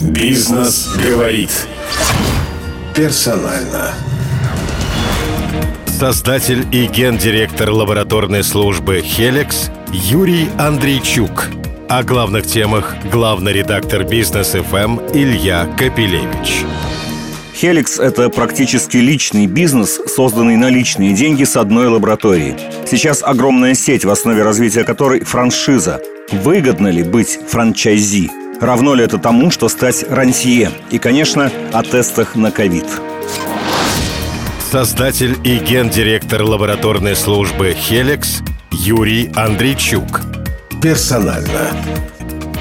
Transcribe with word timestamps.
Бизнес 0.00 0.94
говорит. 1.02 1.50
Персонально. 2.94 3.94
Создатель 5.86 6.66
и 6.70 6.86
гендиректор 6.86 7.70
лабораторной 7.70 8.44
службы 8.44 9.00
«Хеликс» 9.00 9.70
Юрий 9.92 10.48
Андрейчук. 10.58 11.48
О 11.88 12.02
главных 12.02 12.46
темах 12.46 12.94
главный 13.10 13.54
редактор 13.54 14.04
«Бизнес 14.04 14.48
ФМ» 14.48 14.98
Илья 15.14 15.66
Капелевич. 15.78 16.64
Хеликс– 17.54 17.98
это 18.00 18.28
практически 18.28 18.98
личный 18.98 19.46
бизнес, 19.46 19.98
созданный 20.14 20.56
на 20.56 20.68
личные 20.68 21.14
деньги 21.14 21.44
с 21.44 21.56
одной 21.56 21.88
лаборатории. 21.88 22.54
Сейчас 22.86 23.22
огромная 23.22 23.74
сеть, 23.74 24.04
в 24.04 24.10
основе 24.10 24.42
развития 24.42 24.84
которой 24.84 25.24
франшиза. 25.24 26.02
Выгодно 26.30 26.88
ли 26.88 27.02
быть 27.02 27.38
франчайзи? 27.48 28.45
Равно 28.60 28.94
ли 28.94 29.04
это 29.04 29.18
тому, 29.18 29.50
что 29.50 29.68
стать 29.68 30.04
рантье? 30.08 30.70
И, 30.90 30.98
конечно, 30.98 31.52
о 31.72 31.82
тестах 31.82 32.36
на 32.36 32.50
ковид. 32.50 32.86
Создатель 34.70 35.36
и 35.44 35.58
гендиректор 35.58 36.42
лабораторной 36.42 37.16
службы 37.16 37.74
«Хеликс» 37.74 38.40
Юрий 38.70 39.30
Андрейчук. 39.36 40.22
Персонально. 40.82 41.70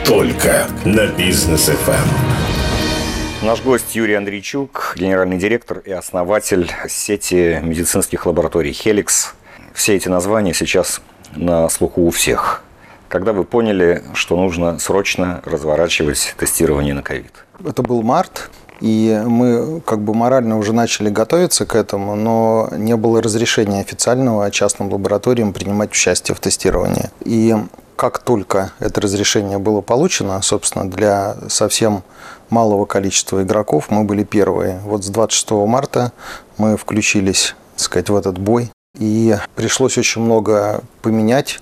Только 0.05 0.67
на 0.83 1.07
бизнес 1.07 1.65
ФМ. 1.67 3.45
Наш 3.45 3.61
гость 3.61 3.95
Юрий 3.95 4.15
Андрейчук, 4.15 4.95
генеральный 4.97 5.37
директор 5.37 5.79
и 5.79 5.91
основатель 5.91 6.69
сети 6.89 7.59
медицинских 7.63 8.25
лабораторий 8.25 8.73
«Хеликс». 8.73 9.33
Все 9.73 9.95
эти 9.95 10.09
названия 10.09 10.53
сейчас 10.53 11.01
на 11.35 11.69
слуху 11.69 12.01
у 12.01 12.09
всех. 12.09 12.64
Когда 13.07 13.33
вы 13.33 13.43
поняли, 13.43 14.03
что 14.13 14.35
нужно 14.35 14.79
срочно 14.79 15.41
разворачивать 15.45 16.35
тестирование 16.37 16.93
на 16.93 17.01
ковид? 17.01 17.45
Это 17.65 17.83
был 17.83 18.01
март, 18.01 18.49
и 18.81 19.21
мы 19.25 19.81
как 19.81 20.01
бы 20.01 20.13
морально 20.13 20.57
уже 20.57 20.73
начали 20.73 21.09
готовиться 21.09 21.65
к 21.65 21.75
этому, 21.75 22.15
но 22.15 22.69
не 22.75 22.95
было 22.95 23.21
разрешения 23.21 23.79
официального 23.79 24.49
частным 24.51 24.91
лабораториям 24.91 25.53
принимать 25.53 25.91
участие 25.91 26.35
в 26.35 26.39
тестировании. 26.39 27.09
И 27.23 27.55
как 27.95 28.19
только 28.19 28.71
это 28.79 29.01
разрешение 29.01 29.57
было 29.57 29.81
получено, 29.81 30.41
собственно, 30.41 30.89
для 30.89 31.37
совсем 31.47 32.03
малого 32.49 32.85
количества 32.85 33.43
игроков 33.43 33.85
мы 33.89 34.03
были 34.03 34.23
первые. 34.23 34.79
Вот 34.83 35.03
с 35.03 35.09
26 35.09 35.51
марта 35.51 36.11
мы 36.57 36.77
включились, 36.77 37.55
так 37.75 37.85
сказать, 37.85 38.09
в 38.09 38.15
этот 38.15 38.37
бой. 38.37 38.71
И 38.97 39.35
пришлось 39.55 39.97
очень 39.97 40.21
много 40.21 40.81
поменять 41.01 41.59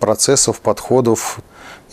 процессов, 0.00 0.60
подходов. 0.60 1.38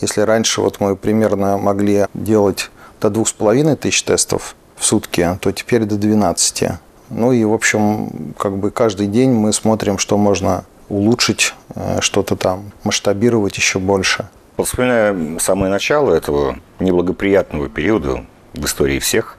Если 0.00 0.22
раньше 0.22 0.60
вот 0.60 0.80
мы 0.80 0.96
примерно 0.96 1.58
могли 1.58 2.06
делать 2.14 2.70
до 3.00 3.10
двух 3.10 3.28
с 3.28 3.32
половиной 3.32 3.76
тысяч 3.76 4.02
тестов 4.02 4.56
в 4.76 4.84
сутки, 4.84 5.38
то 5.40 5.52
теперь 5.52 5.84
до 5.84 5.96
12. 5.96 6.64
Ну 7.10 7.32
и, 7.32 7.44
в 7.44 7.52
общем, 7.52 8.34
как 8.38 8.56
бы 8.56 8.70
каждый 8.70 9.06
день 9.06 9.30
мы 9.30 9.52
смотрим, 9.52 9.98
что 9.98 10.16
можно 10.16 10.64
улучшить, 10.88 11.54
э, 11.74 12.00
что-то 12.00 12.36
там 12.36 12.72
масштабировать 12.82 13.56
еще 13.56 13.78
больше. 13.78 14.28
Вспоминая 14.62 15.38
самое 15.38 15.70
начало 15.70 16.12
этого 16.12 16.56
неблагоприятного 16.80 17.68
периода 17.68 18.24
в 18.54 18.64
истории 18.64 18.98
всех. 18.98 19.36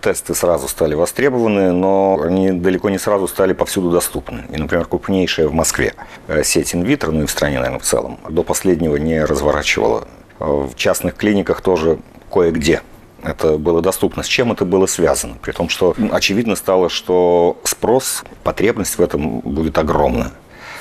Тесты 0.00 0.34
сразу 0.34 0.68
стали 0.68 0.94
востребованы, 0.94 1.72
но 1.72 2.20
они 2.22 2.52
далеко 2.52 2.90
не 2.90 2.98
сразу 2.98 3.28
стали 3.28 3.52
повсюду 3.52 3.90
доступны. 3.90 4.44
И, 4.50 4.56
например, 4.56 4.86
крупнейшая 4.86 5.48
в 5.48 5.52
Москве 5.52 5.94
э, 6.26 6.42
сеть 6.44 6.74
инвитро, 6.74 7.10
ну 7.10 7.22
и 7.22 7.26
в 7.26 7.30
стране, 7.30 7.58
наверное, 7.58 7.80
в 7.80 7.84
целом, 7.84 8.18
до 8.28 8.42
последнего 8.42 8.96
не 8.96 9.24
разворачивала. 9.24 10.06
В 10.38 10.74
частных 10.76 11.14
клиниках 11.16 11.60
тоже 11.60 11.98
кое-где 12.32 12.82
это 13.22 13.58
было 13.58 13.82
доступно. 13.82 14.22
С 14.22 14.26
чем 14.26 14.52
это 14.52 14.64
было 14.64 14.86
связано? 14.86 15.36
При 15.42 15.52
том, 15.52 15.68
что 15.68 15.94
очевидно 16.12 16.54
стало, 16.54 16.88
что 16.88 17.58
спрос, 17.64 18.24
потребность 18.44 18.98
в 18.98 19.02
этом 19.02 19.40
будет 19.40 19.78
огромна 19.78 20.32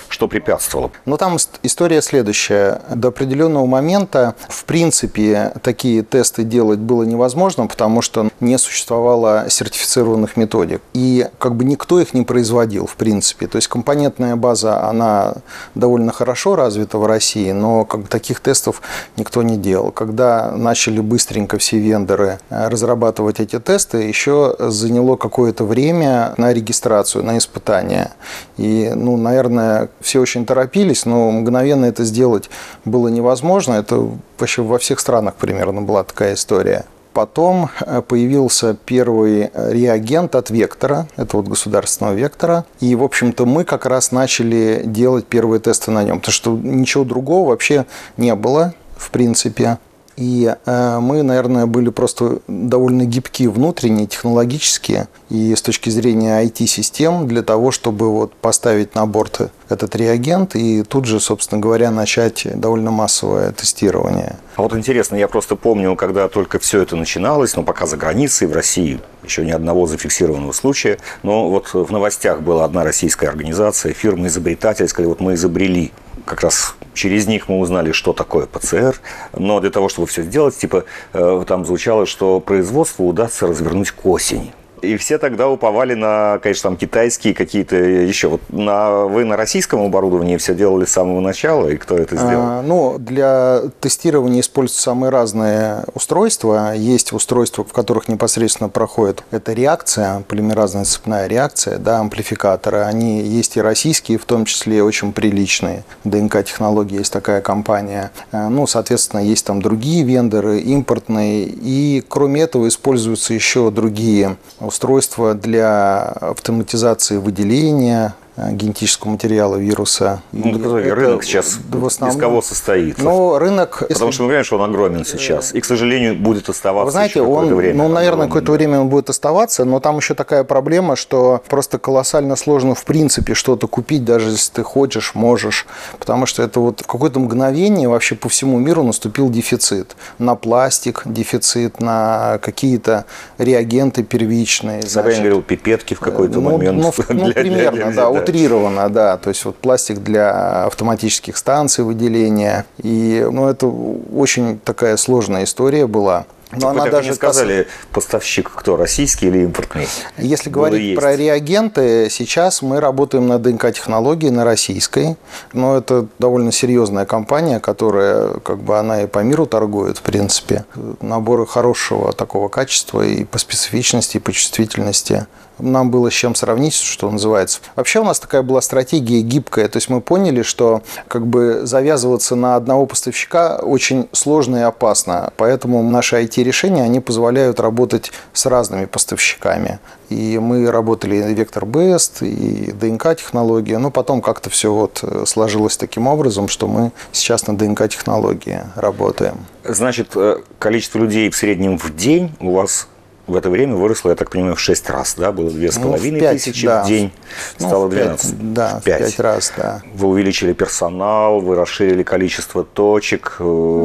что 0.09 0.27
препятствовало? 0.27 0.91
Ну, 1.05 1.17
там 1.17 1.37
история 1.63 2.01
следующая. 2.01 2.81
До 2.93 3.09
определенного 3.09 3.65
момента, 3.65 4.35
в 4.49 4.65
принципе, 4.65 5.53
такие 5.61 6.03
тесты 6.03 6.43
делать 6.43 6.79
было 6.79 7.03
невозможно, 7.03 7.67
потому 7.67 8.01
что 8.01 8.29
не 8.39 8.57
существовало 8.57 9.45
сертифицированных 9.49 10.37
методик. 10.37 10.81
И 10.93 11.27
как 11.39 11.55
бы 11.55 11.65
никто 11.65 11.99
их 11.99 12.13
не 12.13 12.23
производил, 12.23 12.85
в 12.87 12.95
принципе. 12.95 13.47
То 13.47 13.57
есть 13.57 13.67
компонентная 13.67 14.35
база, 14.35 14.83
она 14.87 15.35
довольно 15.75 16.11
хорошо 16.11 16.55
развита 16.55 16.97
в 16.97 17.05
России, 17.05 17.51
но 17.51 17.85
как 17.85 18.01
бы 18.01 18.07
таких 18.07 18.39
тестов 18.39 18.81
никто 19.17 19.41
не 19.43 19.57
делал. 19.57 19.91
Когда 19.91 20.51
начали 20.51 20.99
быстренько 20.99 21.57
все 21.57 21.77
вендоры 21.77 22.39
э, 22.49 22.67
разрабатывать 22.67 23.39
эти 23.39 23.59
тесты, 23.59 23.97
еще 24.03 24.55
заняло 24.59 25.15
какое-то 25.15 25.63
время 25.63 26.33
на 26.37 26.53
регистрацию, 26.53 27.23
на 27.23 27.37
испытания. 27.37 28.11
И, 28.57 28.91
ну, 28.95 29.17
наверное, 29.17 29.89
все 30.01 30.19
очень 30.19 30.45
торопились, 30.45 31.05
но 31.05 31.31
мгновенно 31.31 31.85
это 31.85 32.03
сделать 32.03 32.49
было 32.85 33.07
невозможно. 33.07 33.73
Это 33.73 34.09
вообще 34.37 34.61
во 34.61 34.77
всех 34.77 34.99
странах 34.99 35.35
примерно 35.35 35.81
была 35.81 36.03
такая 36.03 36.33
история. 36.33 36.85
Потом 37.13 37.69
э, 37.79 38.03
появился 38.07 38.77
первый 38.85 39.49
реагент 39.55 40.35
от 40.35 40.51
Вектора, 40.51 41.07
это 41.15 41.37
вот 41.37 41.47
государственного 41.47 42.13
Вектора. 42.13 42.65
И, 42.79 42.93
в 42.93 43.03
общем-то, 43.03 43.45
мы 43.47 43.63
как 43.63 43.87
раз 43.87 44.11
начали 44.11 44.83
делать 44.85 45.25
первые 45.25 45.59
тесты 45.59 45.89
на 45.89 46.03
нем, 46.03 46.19
потому 46.19 46.33
что 46.33 46.51
ничего 46.55 47.03
другого 47.03 47.49
вообще 47.49 47.87
не 48.17 48.35
было, 48.35 48.75
в 48.95 49.09
принципе. 49.09 49.79
И 50.17 50.51
э, 50.65 50.99
мы, 50.99 51.21
наверное, 51.21 51.67
были 51.67 51.89
просто 51.89 52.39
довольно 52.47 53.05
гибки 53.05 53.47
внутренне, 53.47 54.07
технологические 54.07 55.07
и 55.29 55.55
с 55.55 55.61
точки 55.61 55.91
зрения 55.91 56.43
IT-систем 56.43 57.27
для 57.27 57.43
того, 57.43 57.69
чтобы 57.71 58.11
вот 58.11 58.33
поставить 58.33 58.95
на 58.95 59.05
борт 59.05 59.51
этот 59.69 59.95
реагент 59.95 60.55
и 60.55 60.81
тут 60.81 61.05
же, 61.05 61.19
собственно 61.19 61.61
говоря, 61.61 61.91
начать 61.91 62.47
довольно 62.59 62.89
массовое 62.89 63.51
тестирование. 63.51 64.37
А 64.55 64.63
вот 64.63 64.75
интересно, 64.75 65.15
я 65.17 65.27
просто 65.27 65.55
помню, 65.55 65.95
когда 65.95 66.27
только 66.27 66.57
все 66.57 66.81
это 66.81 66.95
начиналось, 66.95 67.55
но 67.55 67.61
пока 67.61 67.85
за 67.85 67.95
границей, 67.95 68.47
в 68.47 68.53
России 68.53 68.99
еще 69.23 69.45
ни 69.45 69.51
одного 69.51 69.85
зафиксированного 69.85 70.51
случая, 70.51 70.97
но 71.21 71.47
вот 71.49 71.73
в 71.73 71.91
новостях 71.91 72.41
была 72.41 72.65
одна 72.65 72.83
российская 72.83 73.27
организация, 73.27 73.93
фирма-изобретатель, 73.93 74.87
сказали, 74.87 75.09
вот 75.09 75.19
мы 75.19 75.35
изобрели 75.35 75.91
как 76.25 76.41
раз 76.41 76.75
через 76.97 77.27
них 77.27 77.47
мы 77.47 77.59
узнали, 77.59 77.93
что 77.93 78.11
такое 78.11 78.47
ПЦР. 78.47 78.99
Но 79.33 79.59
для 79.61 79.69
того, 79.69 79.87
чтобы 79.87 80.07
все 80.07 80.23
сделать, 80.23 80.57
типа 80.57 80.83
э, 81.13 81.43
там 81.47 81.65
звучало, 81.65 82.05
что 82.05 82.39
производство 82.41 83.03
удастся 83.03 83.47
развернуть 83.47 83.91
к 83.91 84.05
осени. 84.05 84.53
И 84.81 84.97
все 84.97 85.17
тогда 85.17 85.49
уповали 85.49 85.93
на, 85.93 86.39
конечно, 86.41 86.69
там 86.69 86.77
китайские 86.77 87.33
какие-то 87.33 87.75
еще. 87.75 88.27
Вот 88.27 88.41
на, 88.49 89.05
вы 89.05 89.25
на 89.25 89.37
российском 89.37 89.81
оборудовании 89.81 90.37
все 90.37 90.53
делали 90.53 90.85
с 90.85 90.91
самого 90.91 91.19
начала, 91.19 91.67
и 91.67 91.77
кто 91.77 91.97
это 91.97 92.15
сделал? 92.15 92.43
А, 92.43 92.61
ну, 92.61 92.97
для 92.99 93.61
тестирования 93.79 94.41
используются 94.41 94.83
самые 94.83 95.09
разные 95.09 95.83
устройства. 95.93 96.75
Есть 96.75 97.13
устройства, 97.13 97.63
в 97.63 97.73
которых 97.73 98.07
непосредственно 98.07 98.69
проходит 98.69 99.23
эта 99.31 99.53
реакция, 99.53 100.23
полимеразная 100.27 100.85
цепная 100.85 101.27
реакция, 101.27 101.77
да, 101.77 101.99
амплификаторы. 101.99 102.79
Они 102.79 103.21
есть 103.21 103.57
и 103.57 103.61
российские, 103.61 104.17
в 104.17 104.25
том 104.25 104.45
числе 104.45 104.83
очень 104.83 105.13
приличные. 105.13 105.83
ДНК-технологии 106.03 106.99
есть 106.99 107.13
такая 107.13 107.41
компания. 107.41 108.11
А, 108.31 108.49
ну, 108.49 108.67
соответственно, 108.67 109.21
есть 109.21 109.45
там 109.45 109.61
другие 109.61 110.03
вендоры, 110.03 110.59
импортные. 110.59 111.45
И 111.45 112.03
кроме 112.07 112.41
этого 112.41 112.67
используются 112.67 113.33
еще 113.33 113.71
другие 113.71 114.37
устройство 114.67 115.33
для 115.33 116.01
автоматизации 116.03 117.17
выделения 117.17 118.13
генетического 118.37 119.11
материала 119.11 119.55
вируса. 119.55 120.21
Ну, 120.31 120.79
это, 120.79 120.95
рынок 120.95 121.23
сейчас 121.23 121.57
в 121.69 121.85
основном, 121.85 122.17
из 122.17 122.21
кого 122.21 122.41
состоит? 122.41 122.99
Ну, 122.99 123.39
рынок... 123.39 123.83
Потому 123.87 124.11
что 124.11 124.23
мы 124.23 124.27
понимаем, 124.27 124.45
что 124.45 124.57
он 124.57 124.69
огромен 124.69 125.05
сейчас. 125.05 125.53
И, 125.55 125.61
к 125.61 125.65
сожалению, 125.65 126.15
будет 126.15 126.47
оставаться 126.47 126.85
Вы 126.85 126.91
знаете, 126.91 127.21
он, 127.21 127.53
время. 127.55 127.83
Ну, 127.83 127.89
наверное, 127.89 128.27
какое-то 128.27 128.51
время 128.51 128.79
он 128.79 128.89
будет 128.89 129.09
оставаться, 129.09 129.65
но 129.65 129.79
там 129.79 129.97
еще 129.97 130.13
такая 130.13 130.43
проблема, 130.43 130.95
что 130.95 131.41
просто 131.49 131.79
колоссально 131.79 132.35
сложно 132.35 132.75
в 132.75 132.85
принципе 132.85 133.33
что-то 133.33 133.67
купить, 133.67 134.05
даже 134.05 134.29
если 134.29 134.53
ты 134.53 134.63
хочешь, 134.63 135.15
можешь. 135.15 135.65
Потому 135.97 136.27
что 136.27 136.43
это 136.43 136.59
вот 136.59 136.81
в 136.81 136.87
какое-то 136.87 137.19
мгновение 137.19 137.89
вообще 137.89 138.15
по 138.15 138.29
всему 138.29 138.59
миру 138.59 138.83
наступил 138.83 139.29
дефицит. 139.29 139.95
На 140.19 140.35
пластик 140.35 141.01
дефицит, 141.05 141.79
на 141.81 142.39
какие-то 142.41 143.05
реагенты 143.39 144.03
первичные. 144.03 144.83
Собянин 144.83 145.19
говорил, 145.19 145.41
пипетки 145.41 145.95
в 145.95 145.99
какой-то 145.99 146.39
ну, 146.39 146.51
момент. 146.51 146.77
Ну, 146.77 146.93
ну 147.09 147.33
примерно, 147.33 147.91
для, 147.91 147.91
да, 147.91 148.09
утрировано, 148.29 148.89
да, 148.89 149.17
то 149.17 149.29
есть 149.29 149.45
вот 149.45 149.55
пластик 149.57 149.99
для 149.99 150.65
автоматических 150.65 151.37
станций 151.37 151.83
выделения. 151.83 152.65
И 152.81 153.25
ну, 153.29 153.47
это 153.47 153.67
очень 153.67 154.59
такая 154.59 154.97
сложная 154.97 155.43
история 155.43 155.87
была. 155.87 156.25
Но 156.51 156.69
она 156.69 156.85
даже 156.85 157.09
не 157.09 157.15
сказали, 157.15 157.67
поставщик 157.91 158.49
кто, 158.55 158.77
российский 158.77 159.27
или 159.27 159.39
импортный? 159.39 159.87
Если 160.17 160.49
говорить 160.49 160.97
про 160.97 161.15
реагенты, 161.15 162.07
сейчас 162.09 162.61
мы 162.61 162.79
работаем 162.79 163.27
на 163.27 163.37
ДНК-технологии, 163.37 164.29
на 164.29 164.45
российской. 164.45 165.17
Но 165.51 165.77
это 165.77 166.07
довольно 166.19 166.53
серьезная 166.53 167.05
компания, 167.05 167.59
которая, 167.59 168.35
как 168.39 168.59
бы, 168.59 168.77
она 168.77 169.03
и 169.03 169.07
по 169.07 169.19
миру 169.19 169.45
торгует, 169.45 169.97
в 169.97 170.01
принципе. 170.03 170.63
Наборы 171.01 171.45
хорошего 171.45 172.13
такого 172.13 172.47
качества 172.47 173.01
и 173.01 173.25
по 173.25 173.39
специфичности, 173.39 174.17
и 174.17 174.19
по 174.21 174.31
чувствительности 174.31 175.27
нам 175.59 175.91
было 175.91 176.09
с 176.09 176.13
чем 176.13 176.35
сравнить, 176.35 176.73
что 176.73 177.09
называется. 177.09 177.59
Вообще 177.75 177.99
у 177.99 178.03
нас 178.03 178.19
такая 178.19 178.41
была 178.41 178.61
стратегия 178.61 179.21
гибкая, 179.21 179.67
то 179.67 179.77
есть 179.77 179.89
мы 179.89 180.01
поняли, 180.01 180.41
что 180.41 180.81
как 181.07 181.25
бы 181.27 181.61
завязываться 181.63 182.35
на 182.35 182.55
одного 182.55 182.85
поставщика 182.85 183.57
очень 183.57 184.07
сложно 184.11 184.57
и 184.57 184.61
опасно, 184.61 185.31
поэтому 185.37 185.83
наши 185.83 186.15
IT-решения, 186.17 186.83
они 186.83 186.99
позволяют 186.99 187.59
работать 187.59 188.11
с 188.33 188.45
разными 188.45 188.85
поставщиками. 188.85 189.79
И 190.09 190.39
мы 190.39 190.71
работали 190.71 191.17
и 191.17 191.35
Vector 191.35 191.65
Best, 191.65 192.25
и 192.25 192.71
ДНК-технологии, 192.71 193.75
но 193.75 193.91
потом 193.91 194.21
как-то 194.21 194.49
все 194.49 194.71
вот 194.71 195.03
сложилось 195.25 195.75
таким 195.75 196.07
образом, 196.07 196.47
что 196.47 196.67
мы 196.67 196.91
сейчас 197.11 197.45
на 197.47 197.57
ДНК-технологии 197.57 198.61
работаем. 198.75 199.45
Значит, 199.63 200.11
э, 200.15 200.37
количество 200.59 200.99
людей 200.99 201.29
в 201.29 201.35
среднем 201.35 201.77
в 201.77 201.93
день 201.95 202.31
у 202.39 202.53
вас 202.53 202.87
в 203.27 203.35
это 203.35 203.49
время 203.49 203.75
выросло, 203.75 204.09
я 204.09 204.15
так 204.15 204.31
понимаю, 204.31 204.55
в 204.55 204.59
6 204.59 204.89
раз, 204.89 205.15
да? 205.17 205.31
Было 205.31 205.49
2,5 205.49 205.79
ну, 205.79 206.19
тысячи 206.31 206.65
да. 206.65 206.83
в 206.83 206.87
день, 206.87 207.11
ну, 207.59 207.67
стало 207.67 207.89
12. 207.89 208.31
5, 208.31 208.53
да, 208.53 208.79
в 208.79 208.83
5. 208.83 208.99
5 208.99 209.19
раз, 209.19 209.53
да. 209.57 209.81
Вы 209.93 210.07
увеличили 210.07 210.53
персонал, 210.53 211.41
вы 211.41 211.55
расширили 211.55 212.03
количество 212.03 212.63
точек. 212.63 213.35
Э, 213.39 213.43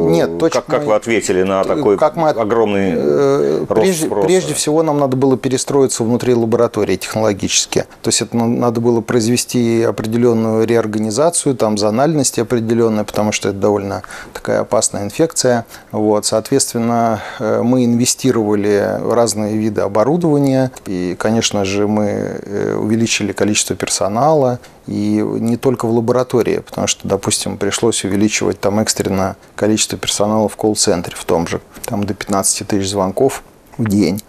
Нет, 0.09 0.37
точек 0.37 0.65
Как, 0.65 0.67
мы, 0.69 0.75
как 0.75 0.87
вы 0.87 0.95
ответили 0.95 1.43
на 1.43 1.63
такой 1.63 1.97
как 1.97 2.15
мы, 2.15 2.29
огромный 2.29 2.93
э, 2.95 3.65
рост 3.67 3.81
прежде, 3.81 4.05
спроса? 4.05 4.27
Прежде 4.27 4.53
всего 4.53 4.81
нам 4.81 4.99
надо 4.99 5.17
было 5.17 5.37
перестроиться 5.37 6.03
внутри 6.03 6.33
лаборатории 6.33 6.95
технологически. 6.95 7.85
То 8.01 8.09
есть 8.09 8.21
это 8.21 8.37
надо 8.37 8.79
было 8.79 9.01
произвести 9.01 9.83
определенную 9.83 10.65
реорганизацию, 10.65 11.55
там 11.55 11.77
зональность 11.77 12.39
определенная, 12.39 13.03
потому 13.03 13.31
что 13.33 13.49
это 13.49 13.57
довольно 13.57 14.03
такая 14.31 14.61
опасная 14.61 15.03
инфекция. 15.03 15.65
Вот, 15.91 16.25
соответственно, 16.25 17.21
э, 17.39 17.61
мы 17.61 17.83
инвестировали 17.83 18.99
в 19.01 19.13
разные 19.13 19.32
разные 19.33 19.57
виды 19.57 19.81
оборудования. 19.81 20.71
И, 20.85 21.15
конечно 21.17 21.65
же, 21.65 21.87
мы 21.87 22.03
э, 22.03 22.75
увеличили 22.75 23.31
количество 23.31 23.75
персонала, 23.75 24.59
и 24.87 25.23
не 25.39 25.57
только 25.57 25.87
в 25.87 25.91
лаборатории, 25.91 26.59
потому 26.59 26.87
что, 26.87 27.07
допустим, 27.07 27.57
пришлось 27.57 28.03
увеличивать 28.03 28.59
там 28.59 28.79
экстренно 28.79 29.35
количество 29.55 29.97
персонала 29.97 30.47
в 30.47 30.55
колл-центре 30.55 31.15
в 31.17 31.25
том 31.25 31.47
же, 31.47 31.61
там 31.85 32.03
до 32.03 32.13
15 32.13 32.67
тысяч 32.67 32.89
звонков 32.89 33.43
в 33.77 33.87
день. 33.87 34.21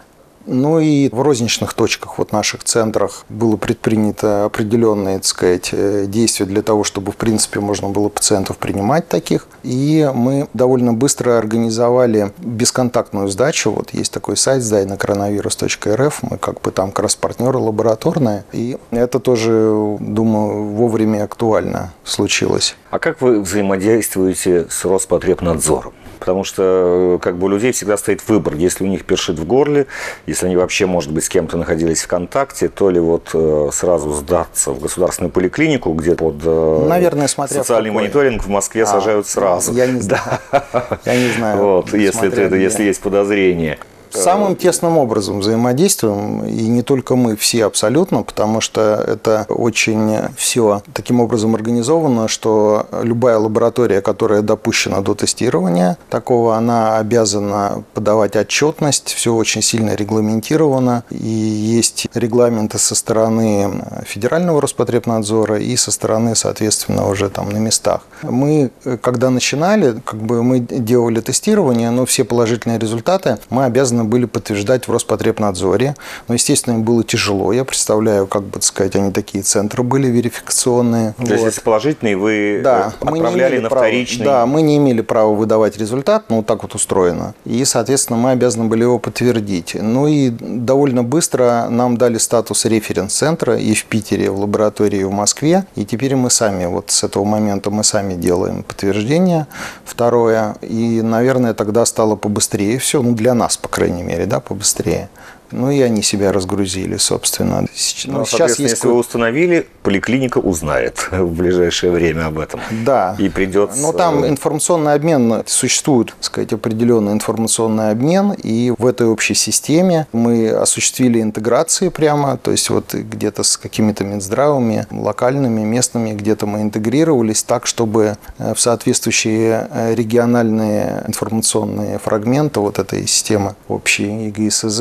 Ну 0.47 0.79
и 0.81 1.09
в 1.11 1.21
розничных 1.21 1.75
точках, 1.75 2.19
вот 2.19 2.33
наших 2.33 2.65
центрах, 2.65 3.25
было 3.29 3.57
предпринято 3.57 4.45
определенные, 4.45 5.19
так 5.19 5.27
сказать, 5.27 5.71
э, 5.73 6.05
действия 6.07 6.47
для 6.47 6.63
того, 6.63 6.85
чтобы, 6.85 7.13
в 7.13 7.17
принципе, 7.17 7.61
можно 7.61 7.89
было 7.89 8.09
пациентов 8.09 8.59
принимать 8.59 9.09
таких. 9.09 9.47
И 9.63 10.11
мы 10.15 10.49
довольно 10.53 10.93
быстро 10.93 11.39
организовали 11.39 12.33
бесконтактную 12.39 13.29
сдачу. 13.29 13.71
Вот 13.71 13.91
есть 13.93 14.13
такой 14.13 14.37
сайт 14.37 14.63
сдай 14.63 14.85
на 14.85 14.97
коронавирус.рф. 14.97 16.23
Мы 16.23 16.39
как 16.39 16.61
бы 16.61 16.71
там 16.71 16.91
как 16.91 17.05
раз 17.05 17.17
партнеры 17.17 17.59
лабораторные. 17.59 18.45
И 18.53 18.77
это 18.91 19.21
тоже, 19.21 19.97
думаю, 20.01 20.65
вовремя 20.65 21.25
актуально 21.25 21.93
случилось. 22.05 22.77
А 22.91 22.99
как 22.99 23.21
вы 23.21 23.41
взаимодействуете 23.41 24.67
с 24.69 24.85
Роспотребнадзором? 24.85 25.93
Потому 26.25 26.43
что 26.43 27.19
как 27.21 27.37
бы 27.37 27.45
у 27.45 27.49
людей 27.51 27.71
всегда 27.73 27.99
стоит 27.99 28.27
выбор. 28.27 28.55
Если 28.55 28.83
у 28.83 28.87
них 28.87 29.05
першит 29.05 29.39
в 29.39 29.45
горле, 29.45 29.87
если 30.27 30.47
они 30.47 30.57
вообще, 30.57 30.87
может 30.87 31.13
быть, 31.13 31.25
с 31.25 31.29
кем-то 31.29 31.59
находились 31.59 32.03
в 32.03 32.09
контакте, 32.09 32.71
то 32.71 32.89
ли 32.89 32.99
вот 32.99 33.33
э, 33.35 33.69
сразу 33.71 34.11
сдаться 34.15 34.71
в 34.71 34.81
государственную 34.81 35.31
поликлинику, 35.31 35.93
где 35.93 36.15
под 36.15 36.37
э, 36.43 36.87
Наверное, 36.89 37.29
смотря 37.29 37.59
социальный 37.59 37.91
какой. 37.91 38.05
мониторинг 38.05 38.43
в 38.43 38.49
Москве 38.49 38.85
а, 38.85 38.87
сажают 38.87 39.27
сразу. 39.27 39.75
Я 39.75 39.87
не 39.87 40.01
знаю. 40.01 40.23
Да. 40.51 40.99
Я 41.05 41.15
не 41.15 41.29
знаю. 41.29 41.59
Вот, 41.59 41.93
если, 41.93 42.33
это, 42.33 42.57
если 42.57 42.85
есть 42.85 43.03
подозрение. 43.03 43.79
Самым 44.15 44.57
тесным 44.57 44.99
образом 44.99 45.41
взаимодействуем, 45.41 46.45
и 46.45 46.67
не 46.69 46.83
только 46.83 47.17
мы, 47.17 47.37
все 47.37 47.65
абсолютно, 47.65 48.23
потому 48.23 48.61
что 48.61 49.05
это 49.07 49.47
очень 49.49 50.29
все 50.37 50.83
таким 50.93 51.21
образом 51.21 51.55
организовано, 51.55 52.29
что 52.29 52.87
любая 53.03 53.39
лаборатория, 53.39 54.01
которая 54.01 54.43
допущена 54.43 55.01
до 55.01 55.15
тестирования 55.15 55.99
такого, 56.11 56.57
она 56.57 56.99
обязана 56.99 57.85
подавать 57.93 58.37
отчетность, 58.37 59.13
все 59.13 59.35
очень 59.35 59.63
сильно 59.63 59.95
регламентировано, 59.95 61.05
и 61.11 61.17
есть 61.17 62.07
регламенты 62.15 62.79
со 62.79 62.95
стороны 62.95 63.85
Федерального 64.05 64.61
Роспотребнадзора 64.61 65.59
и 65.59 65.77
со 65.77 65.91
стороны, 65.91 66.37
соответственно, 66.37 67.09
уже 67.09 67.29
там 67.31 67.51
на 67.51 67.59
местах. 67.59 68.03
Мы, 68.23 68.71
когда 69.03 69.31
начинали, 69.31 70.01
как 70.05 70.21
бы 70.21 70.43
мы 70.43 70.61
делали 70.61 71.21
тестирование, 71.21 71.91
но 71.91 72.07
все 72.07 72.25
положительные 72.25 72.79
результаты 72.79 73.39
мы 73.51 73.65
обязаны 73.65 74.04
были 74.05 74.27
подтверждать 74.27 74.89
в 74.89 74.93
Роспотребнадзоре. 74.93 75.97
Но, 76.29 76.35
естественно, 76.35 76.75
им 76.75 76.83
было 76.83 77.05
тяжело. 77.05 77.53
Я 77.53 77.65
представляю, 77.65 78.27
как 78.27 78.43
бы 78.43 78.61
сказать, 78.63 78.97
они 78.97 79.13
такие 79.13 79.43
центры 79.43 79.83
были 79.83 80.09
верификационные. 80.09 81.15
То 81.15 81.23
вот. 81.23 81.31
есть, 81.31 81.45
если 81.45 81.61
положительные, 81.61 82.17
вы 82.17 82.61
да, 82.63 82.93
отправляли 83.01 83.59
на 83.59 83.69
права, 83.69 83.87
вторичный? 83.87 84.25
Да, 84.25 84.47
мы 84.47 84.63
не 84.63 84.77
имели 84.77 85.01
права 85.01 85.35
выдавать 85.35 85.77
результат, 85.79 86.25
ну, 86.29 86.43
так 86.43 86.63
вот 86.63 86.75
устроено. 86.75 87.35
И, 87.45 87.65
соответственно, 87.65 88.19
мы 88.19 88.31
обязаны 88.31 88.67
были 88.67 88.83
его 88.83 88.99
подтвердить. 88.99 89.77
Ну 89.81 90.07
и 90.07 90.31
довольно 90.31 91.03
быстро 91.03 91.69
нам 91.71 91.97
дали 91.97 92.19
статус 92.19 92.65
референс-центра 92.65 93.57
и 93.57 93.75
в 93.75 93.85
Питере, 93.85 94.31
в 94.31 94.39
лаборатории 94.39 95.03
в 95.05 95.13
Москве. 95.13 95.67
И 95.75 95.85
теперь 95.85 96.17
мы 96.17 96.31
сами, 96.31 96.67
вот 96.67 96.91
с 96.91 97.05
этого 97.05 97.25
момента 97.25 97.71
мы 97.71 97.85
сами 97.85 98.15
делаем 98.15 98.63
подтверждение. 98.63 99.47
Второе. 99.85 100.57
И, 100.63 101.03
наверное, 101.03 101.55
тогда 101.55 101.87
стало 101.87 102.17
побыстрее 102.17 102.79
все, 102.79 103.03
ну, 103.03 103.15
для 103.15 103.35
нас, 103.35 103.57
по 103.57 103.69
крайней 103.69 103.94
мере, 104.03 104.27
да, 104.27 104.41
побыстрее. 104.41 105.09
Ну 105.51 105.71
и 105.71 105.81
они 105.81 106.03
себя 106.03 106.33
разгрузили, 106.33 106.97
собственно. 106.97 107.63
Ну, 107.63 107.69
ну 108.07 108.27
сейчас 108.27 108.59
если 108.59 108.87
вы 108.87 108.95
установили, 108.95 109.67
поликлиника 109.83 110.39
узнает 110.39 111.09
в 111.13 111.33
ближайшее 111.33 111.93
время 111.93 112.27
об 112.27 112.39
этом. 112.39 112.61
Да. 112.85 113.17
И 113.19 113.29
придется... 113.29 113.81
Но 113.81 113.93
там 113.93 114.27
информационный 114.27 114.95
обмен, 114.95 115.43
существует, 115.47 116.09
так 116.09 116.25
сказать, 116.25 116.53
определенный 116.53 117.13
информационный 117.13 117.91
обмен, 117.91 118.33
и 118.33 118.73
в 118.77 118.87
этой 118.87 119.07
общей 119.07 119.35
системе 119.35 120.07
мы 120.13 120.51
осуществили 120.51 121.21
интеграции 121.21 121.89
прямо, 121.89 122.37
то 122.37 122.51
есть 122.51 122.71
вот 122.71 122.95
где-то 122.95 123.43
с 123.43 123.57
какими-то 123.57 124.05
Минздравами, 124.05 124.87
локальными, 124.91 125.61
местными, 125.61 126.13
где-то 126.13 126.47
мы 126.47 126.63
интегрировались 126.63 127.43
так, 127.43 127.67
чтобы 127.67 128.17
э, 128.39 128.55
в 128.55 128.61
соответствующие 128.61 129.69
э, 129.71 129.95
региональные 129.95 131.05
информационные 131.07 131.99
фрагменты 131.99 132.61
вот 132.61 132.79
этой 132.79 133.07
системы 133.07 133.55
общей 133.69 134.27
ЕГИСЗ 134.27 134.81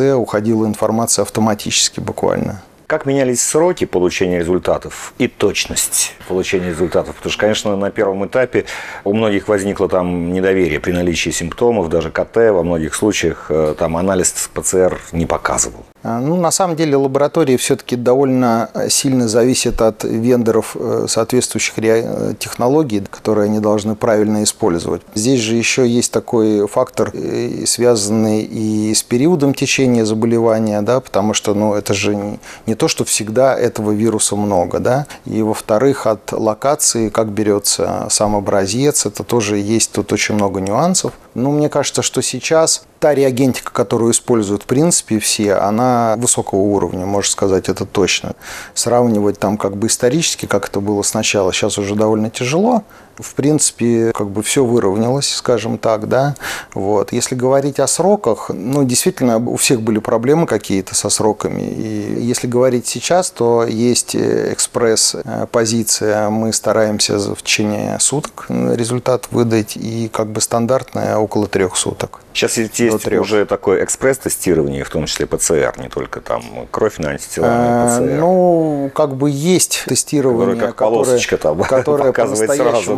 уходило 0.53 0.67
информация 0.67 1.23
автоматически 1.23 1.99
буквально. 1.99 2.61
Как 2.87 3.05
менялись 3.05 3.41
сроки 3.41 3.85
получения 3.85 4.39
результатов 4.39 5.13
и 5.17 5.27
точность 5.27 6.13
получения 6.27 6.69
результатов? 6.69 7.15
Потому 7.15 7.31
что, 7.31 7.39
конечно, 7.39 7.75
на 7.75 7.89
первом 7.89 8.25
этапе 8.25 8.65
у 9.03 9.13
многих 9.13 9.47
возникло 9.47 9.89
там 9.89 10.31
недоверие 10.31 10.79
при 10.79 10.91
наличии 10.91 11.31
симптомов, 11.31 11.89
даже 11.89 12.11
КТ 12.11 12.35
во 12.35 12.61
многих 12.61 12.93
случаях 12.93 13.47
э, 13.49 13.73
там 13.79 13.97
анализ 13.97 14.49
ПЦР 14.53 14.99
не 15.11 15.25
показывал. 15.25 15.85
А, 16.03 16.19
ну, 16.19 16.35
на 16.35 16.51
самом 16.51 16.75
деле 16.75 16.97
лаборатории 16.97 17.55
все-таки 17.55 17.95
довольно 17.95 18.69
сильно 18.89 19.29
зависят 19.29 19.81
от 19.81 20.03
вендоров 20.03 20.75
э, 20.77 21.05
соответствующих 21.07 21.75
э, 21.77 22.33
технологий, 22.37 23.01
которые 23.09 23.45
они 23.45 23.59
должны 23.59 23.95
правильно 23.95 24.43
использовать. 24.43 25.01
Здесь 25.15 25.39
же 25.39 25.55
еще 25.55 25.87
есть 25.87 26.11
такой 26.11 26.67
фактор, 26.67 27.11
э, 27.13 27.63
связанный 27.65 28.41
и 28.41 28.93
с 28.93 29.01
периодом 29.01 29.53
течения 29.53 30.03
заболевания, 30.03 30.81
да, 30.81 30.99
потому 30.99 31.33
что 31.33 31.53
ну, 31.53 31.73
это 31.73 31.93
же 31.93 32.37
не 32.65 32.75
то, 32.75 32.89
что 32.89 33.05
всегда 33.05 33.57
этого 33.57 33.91
вируса 33.91 34.35
много. 34.35 34.79
Да, 34.79 35.07
и 35.25 35.41
во-вторых, 35.41 36.05
от 36.05 36.33
локации, 36.33 37.07
как 37.07 37.29
берется 37.29 38.07
сам 38.09 38.35
образец, 38.35 39.05
это 39.05 39.23
тоже 39.23 39.57
есть 39.57 39.93
тут 39.93 40.11
очень 40.11 40.35
много 40.35 40.59
нюансов. 40.59 41.13
Но 41.33 41.51
мне 41.51 41.69
кажется, 41.69 42.01
что 42.01 42.21
сейчас 42.21 42.85
та 42.99 43.13
реагентика, 43.13 43.71
которую 43.71 44.11
используют 44.11 44.63
в 44.63 44.65
принципе 44.65 45.19
все, 45.19 45.55
она 45.55 46.15
высокого 46.17 46.59
уровня, 46.59 47.05
можно 47.05 47.31
сказать, 47.31 47.69
это 47.69 47.85
точно. 47.85 48.33
Сравнивать 48.73 49.39
там 49.39 49.57
как 49.57 49.75
бы 49.75 49.87
исторически, 49.87 50.45
как 50.45 50.67
это 50.69 50.79
было 50.79 51.01
сначала, 51.01 51.51
сейчас 51.51 51.77
уже 51.77 51.95
довольно 51.95 52.29
тяжело. 52.29 52.83
В 53.17 53.35
принципе, 53.35 54.11
как 54.13 54.29
бы 54.29 54.41
все 54.43 54.63
выровнялось, 54.63 55.29
скажем 55.29 55.77
так, 55.77 56.07
да. 56.07 56.35
Вот. 56.73 57.11
Если 57.11 57.35
говорить 57.35 57.79
о 57.79 57.87
сроках, 57.87 58.49
ну, 58.53 58.83
действительно, 58.83 59.37
у 59.37 59.57
всех 59.57 59.81
были 59.81 59.99
проблемы 59.99 60.47
какие-то 60.47 60.95
со 60.95 61.09
сроками. 61.09 61.61
И 61.61 62.21
если 62.21 62.47
говорить 62.47 62.87
сейчас, 62.87 63.31
то 63.31 63.65
есть 63.65 64.15
экспресс-позиция, 64.15 66.29
мы 66.29 66.53
стараемся 66.53 67.17
в 67.17 67.41
течение 67.41 67.99
суток 67.99 68.45
результат 68.49 69.27
выдать, 69.31 69.77
и 69.77 70.09
как 70.11 70.27
бы 70.27 70.41
стандартная 70.41 71.17
около 71.17 71.47
трех 71.47 71.75
суток. 71.75 72.19
Сейчас 72.33 72.57
есть 72.57 73.07
уже 73.07 73.45
такое 73.45 73.83
экспресс-тестирование, 73.83 74.83
в 74.83 74.89
том 74.89 75.05
числе 75.05 75.27
ПЦР, 75.27 75.75
не 75.77 75.87
только 75.87 76.19
там 76.19 76.43
кровь 76.71 76.97
на 76.97 77.11
антитела, 77.11 77.45
и 77.45 77.87
ПЦР. 77.87 78.19
Ну, 78.19 78.91
как 78.93 79.15
бы 79.15 79.29
есть 79.29 79.83
тестирование, 79.87 80.71
которое, 80.71 81.19
как 81.19 81.39
там, 81.39 81.63
которое 81.63 82.03
показывает 82.11 82.49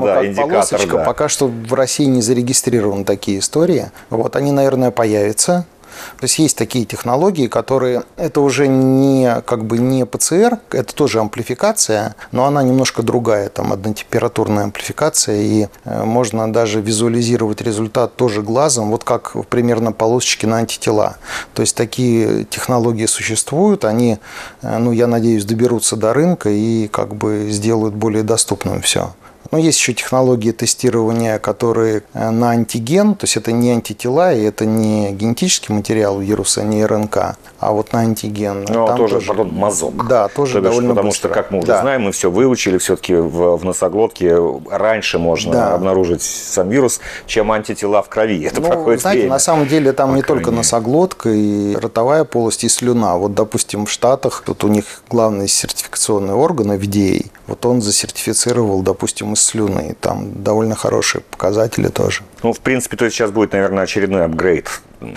да, 0.05 0.15
как 0.15 0.25
индикатор, 0.25 0.51
полосочка. 0.51 0.97
Да. 0.97 1.03
Пока 1.03 1.29
что 1.29 1.47
в 1.47 1.73
России 1.73 2.05
не 2.05 2.21
зарегистрированы 2.21 3.05
такие 3.05 3.39
истории. 3.39 3.91
Вот 4.09 4.35
они, 4.35 4.51
наверное, 4.51 4.91
появятся. 4.91 5.65
То 6.17 6.25
есть 6.25 6.39
есть 6.39 6.57
такие 6.57 6.85
технологии, 6.85 7.47
которые 7.47 8.03
это 8.17 8.41
уже 8.41 8.67
не 8.67 9.41
как 9.45 9.65
бы 9.65 9.77
не 9.77 10.05
ПЦР, 10.05 10.59
это 10.71 10.95
тоже 10.95 11.19
амплификация, 11.19 12.15
но 12.31 12.45
она 12.45 12.63
немножко 12.63 13.03
другая, 13.03 13.49
там 13.49 13.73
однотемпературная 13.73 14.65
амплификация, 14.65 15.41
и 15.41 15.67
э, 15.83 16.03
можно 16.03 16.51
даже 16.51 16.81
визуализировать 16.81 17.61
результат 17.61 18.15
тоже 18.15 18.41
глазом, 18.41 18.91
вот 18.91 19.03
как 19.03 19.33
примерно 19.47 19.91
полосочки 19.91 20.45
на 20.45 20.57
антитела. 20.57 21.17
То 21.53 21.61
есть 21.61 21.75
такие 21.75 22.45
технологии 22.45 23.05
существуют, 23.05 23.85
они, 23.85 24.19
э, 24.61 24.77
ну, 24.77 24.91
я 24.91 25.07
надеюсь, 25.07 25.45
доберутся 25.45 25.95
до 25.95 26.13
рынка 26.13 26.49
и 26.49 26.87
как 26.87 27.15
бы 27.15 27.47
сделают 27.49 27.95
более 27.95 28.23
доступным 28.23 28.81
все. 28.81 29.13
Но 29.51 29.57
есть 29.57 29.79
еще 29.79 29.93
технологии 29.93 30.51
тестирования, 30.51 31.39
которые 31.39 32.03
э, 32.13 32.29
на 32.29 32.51
антиген, 32.51 33.15
то 33.15 33.25
есть 33.25 33.37
это 33.37 33.51
не 33.51 33.71
антитела, 33.71 34.33
и 34.33 34.43
это 34.43 34.65
не 34.65 35.11
генетический 35.11 35.73
материал 35.73 36.19
вируса, 36.19 36.63
не 36.63 36.85
РНК, 36.85 37.37
а 37.59 37.71
вот 37.71 37.93
на 37.93 37.99
антиген. 37.99 38.65
Ну, 38.67 38.87
Там 38.87 38.97
тоже, 38.97 39.15
тоже, 39.15 39.27
пардон, 39.27 39.53
мазок. 39.53 40.07
Да, 40.07 40.27
тоже 40.27 40.55
То 40.55 40.61
довольно 40.61 40.89
Потому 40.89 41.09
быстро. 41.09 41.29
что, 41.29 41.35
как 41.35 41.51
мы 41.51 41.59
уже 41.59 41.67
да. 41.67 41.81
знаем, 41.81 42.03
мы 42.03 42.11
все 42.11 42.29
выучили, 42.29 42.77
все-таки 42.77 43.15
в, 43.15 43.57
в 43.57 43.65
носоглотке 43.65 44.37
раньше 44.69 45.19
можно 45.19 45.51
да. 45.53 45.73
обнаружить 45.73 46.21
сам 46.21 46.69
вирус, 46.69 46.99
чем 47.25 47.51
антитела 47.51 48.01
в 48.01 48.09
крови. 48.09 48.43
Это 48.45 48.61
ну, 48.61 48.67
проходит 48.67 49.01
знаете, 49.01 49.21
время. 49.21 49.33
на 49.33 49.39
самом 49.39 49.67
деле 49.67 49.93
там 49.93 50.15
не 50.15 50.21
только 50.21 50.51
носоглотка 50.51 51.29
и 51.29 51.75
ротовая 51.75 52.23
полость, 52.23 52.63
и 52.63 52.69
слюна. 52.69 53.17
Вот, 53.17 53.33
допустим, 53.33 53.85
в 53.85 53.91
Штатах, 53.91 54.43
тут 54.45 54.63
у 54.63 54.67
них 54.67 54.85
главный 55.09 55.47
сертификационный 55.47 56.33
орган 56.33 56.71
FDA, 56.73 57.27
вот 57.47 57.65
он 57.65 57.81
засертифицировал, 57.81 58.81
допустим, 58.81 59.33
из 59.33 59.41
слюны. 59.41 59.95
Там 59.99 60.43
довольно 60.43 60.75
хорошие 60.75 61.21
показатели 61.21 61.87
тоже. 61.87 62.23
Ну, 62.43 62.53
в 62.53 62.59
принципе, 62.59 62.97
то 62.97 63.05
есть 63.05 63.15
сейчас 63.15 63.31
будет, 63.31 63.53
наверное, 63.53 63.83
очередной 63.83 64.25
апгрейд. 64.25 64.69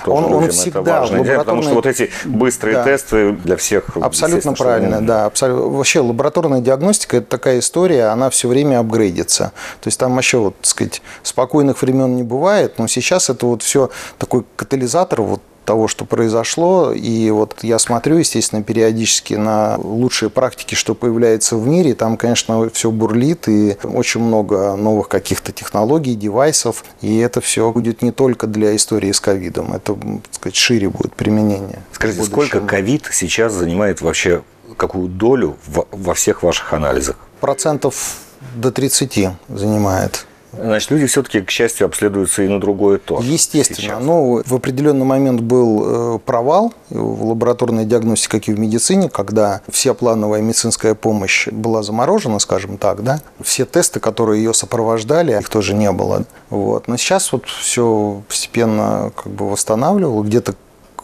Тоже 0.05 0.27
он, 0.27 0.35
он 0.35 0.51
всегда 0.51 0.81
это 0.81 0.91
важно, 0.91 1.19
лабораторный... 1.19 1.39
потому 1.39 1.63
что 1.63 1.75
вот 1.75 1.87
эти 1.87 2.11
быстрые 2.25 2.77
да. 2.77 2.85
тесты 2.85 3.33
для 3.33 3.57
всех 3.57 3.97
абсолютно 3.97 4.53
правильно, 4.53 5.01
да, 5.01 5.27
абсолютно. 5.27 5.69
Вообще 5.69 6.01
лабораторная 6.01 6.61
диагностика 6.61 7.19
это 7.19 7.27
такая 7.27 7.61
история, 7.61 8.07
она 8.07 8.29
все 8.29 8.49
время 8.49 8.81
апгрейдится. 8.81 9.53
То 9.81 9.89
есть 9.89 9.99
там 9.99 10.15
вообще 10.15 10.39
вот, 10.39 10.57
так 10.57 10.67
сказать, 10.67 11.03
спокойных 11.23 11.81
времен 11.81 12.17
не 12.17 12.23
бывает, 12.23 12.79
но 12.79 12.87
сейчас 12.87 13.31
это 13.31 13.47
вот 13.47 13.63
все 13.63 13.91
такой 14.19 14.45
катализатор 14.57 15.23
вот 15.23 15.41
того, 15.69 15.87
что 15.87 16.07
произошло. 16.07 16.93
И 16.95 17.31
вот 17.31 17.59
я 17.61 17.79
смотрю, 17.79 18.17
естественно, 18.17 18.63
периодически 18.63 19.35
на 19.35 19.77
лучшие 19.77 20.31
практики, 20.31 20.75
что 20.75 20.95
появляется 20.95 21.57
в 21.57 21.67
мире. 21.67 21.95
Там, 21.95 22.17
конечно, 22.17 22.71
все 22.71 22.91
бурлит 22.91 23.49
и 23.49 23.77
очень 23.85 24.23
много 24.23 24.77
новых 24.77 25.09
каких-то 25.09 25.53
технологий, 25.53 26.15
девайсов. 26.15 26.87
И 27.03 27.19
это 27.19 27.43
все 27.43 27.71
будет 27.71 28.01
не 28.01 28.13
только 28.13 28.47
для 28.47 28.75
истории 28.75 29.13
с 29.13 29.21
ковидом. 29.21 29.75
Это, 29.75 29.93
так 29.93 30.35
сказать, 30.35 30.57
шире 30.57 30.89
будет 30.89 31.13
применение. 31.15 31.81
Скажите, 31.93 32.23
сколько 32.23 32.61
ковид 32.61 33.07
сейчас 33.13 33.53
занимает 33.53 34.01
вообще 34.01 34.41
какую 34.75 35.09
долю 35.09 35.59
во 35.67 36.15
всех 36.15 36.43
ваших 36.43 36.73
анализах? 36.73 37.17
Процентов 37.41 38.17
до 38.55 38.73
30 38.73 39.29
занимает. 39.51 40.25
Значит, 40.53 40.91
люди 40.91 41.07
все-таки, 41.07 41.41
к 41.41 41.51
счастью, 41.51 41.87
обследуются 41.87 42.43
и 42.43 42.49
на 42.49 42.61
другое 42.61 42.99
то. 42.99 43.21
Естественно. 43.23 43.79
Сейчас. 43.79 44.03
Ну, 44.03 44.43
в 44.45 44.55
определенный 44.55 45.05
момент 45.05 45.41
был 45.41 46.17
э, 46.17 46.19
провал 46.19 46.73
в 46.91 47.27
лабораторной 47.27 47.85
диагностике, 47.85 48.39
как 48.39 48.49
и 48.49 48.53
в 48.53 48.59
медицине, 48.59 49.09
когда 49.09 49.61
вся 49.71 49.95
плановая 49.95 50.41
медицинская 50.41 50.95
помощь 50.95 51.49
была 51.49 51.83
заморожена, 51.83 52.39
скажем 52.39 52.79
так, 52.79 53.03
да. 53.03 53.21
Все 53.43 53.65
тесты, 53.65 54.01
которые 54.01 54.43
ее 54.43 54.55
сопровождали, 54.55 55.39
их 55.39 55.49
тоже 55.49 55.75
не 55.75 55.93
было. 55.93 56.25
Вот. 56.51 56.89
Но 56.89 56.97
сейчас 56.97 57.33
вот 57.33 57.47
все 57.47 58.23
постепенно 58.27 59.13
как 59.15 59.33
бы 59.33 59.51
восстанавливало, 59.51 60.23
где-то 60.23 60.55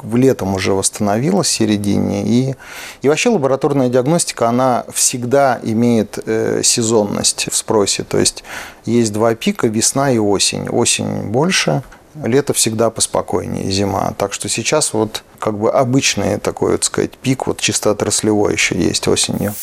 в 0.03 0.17
летом 0.17 0.55
уже 0.55 0.73
восстановилась 0.73 1.49
в 1.49 1.51
середине. 1.51 2.25
И, 2.25 2.55
и 3.03 3.09
вообще 3.09 3.29
лабораторная 3.29 3.89
диагностика, 3.89 4.49
она 4.49 4.85
всегда 4.93 5.61
имеет 5.63 6.19
э, 6.27 6.63
сезонность 6.65 7.49
в 7.51 7.57
спросе. 7.57 8.03
То 8.05 8.19
есть 8.19 8.45
есть 8.85 9.13
два 9.13 9.35
пика, 9.35 9.67
весна 9.67 10.11
и 10.11 10.19
осень. 10.19 10.69
Осень 10.69 11.23
больше, 11.31 11.83
лето 12.23 12.53
всегда 12.53 12.91
поспокойнее, 12.91 13.71
зима. 13.71 14.15
Так 14.19 14.33
что 14.33 14.49
сейчас 14.49 14.93
вот 14.93 15.23
как 15.39 15.59
бы 15.59 15.71
обычный 15.71 16.39
такой, 16.39 16.73
вот 16.73 16.85
сказать, 16.85 17.13
пик, 17.19 17.47
вот 17.47 17.61
чисто 17.61 17.91
отраслевой 17.91 18.53
еще 18.53 18.77
есть 18.77 19.07
осенью. 19.09 19.55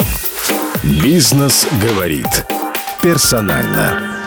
Бизнес 0.83 1.67
говорит 1.81 2.45
персонально. 3.01 4.20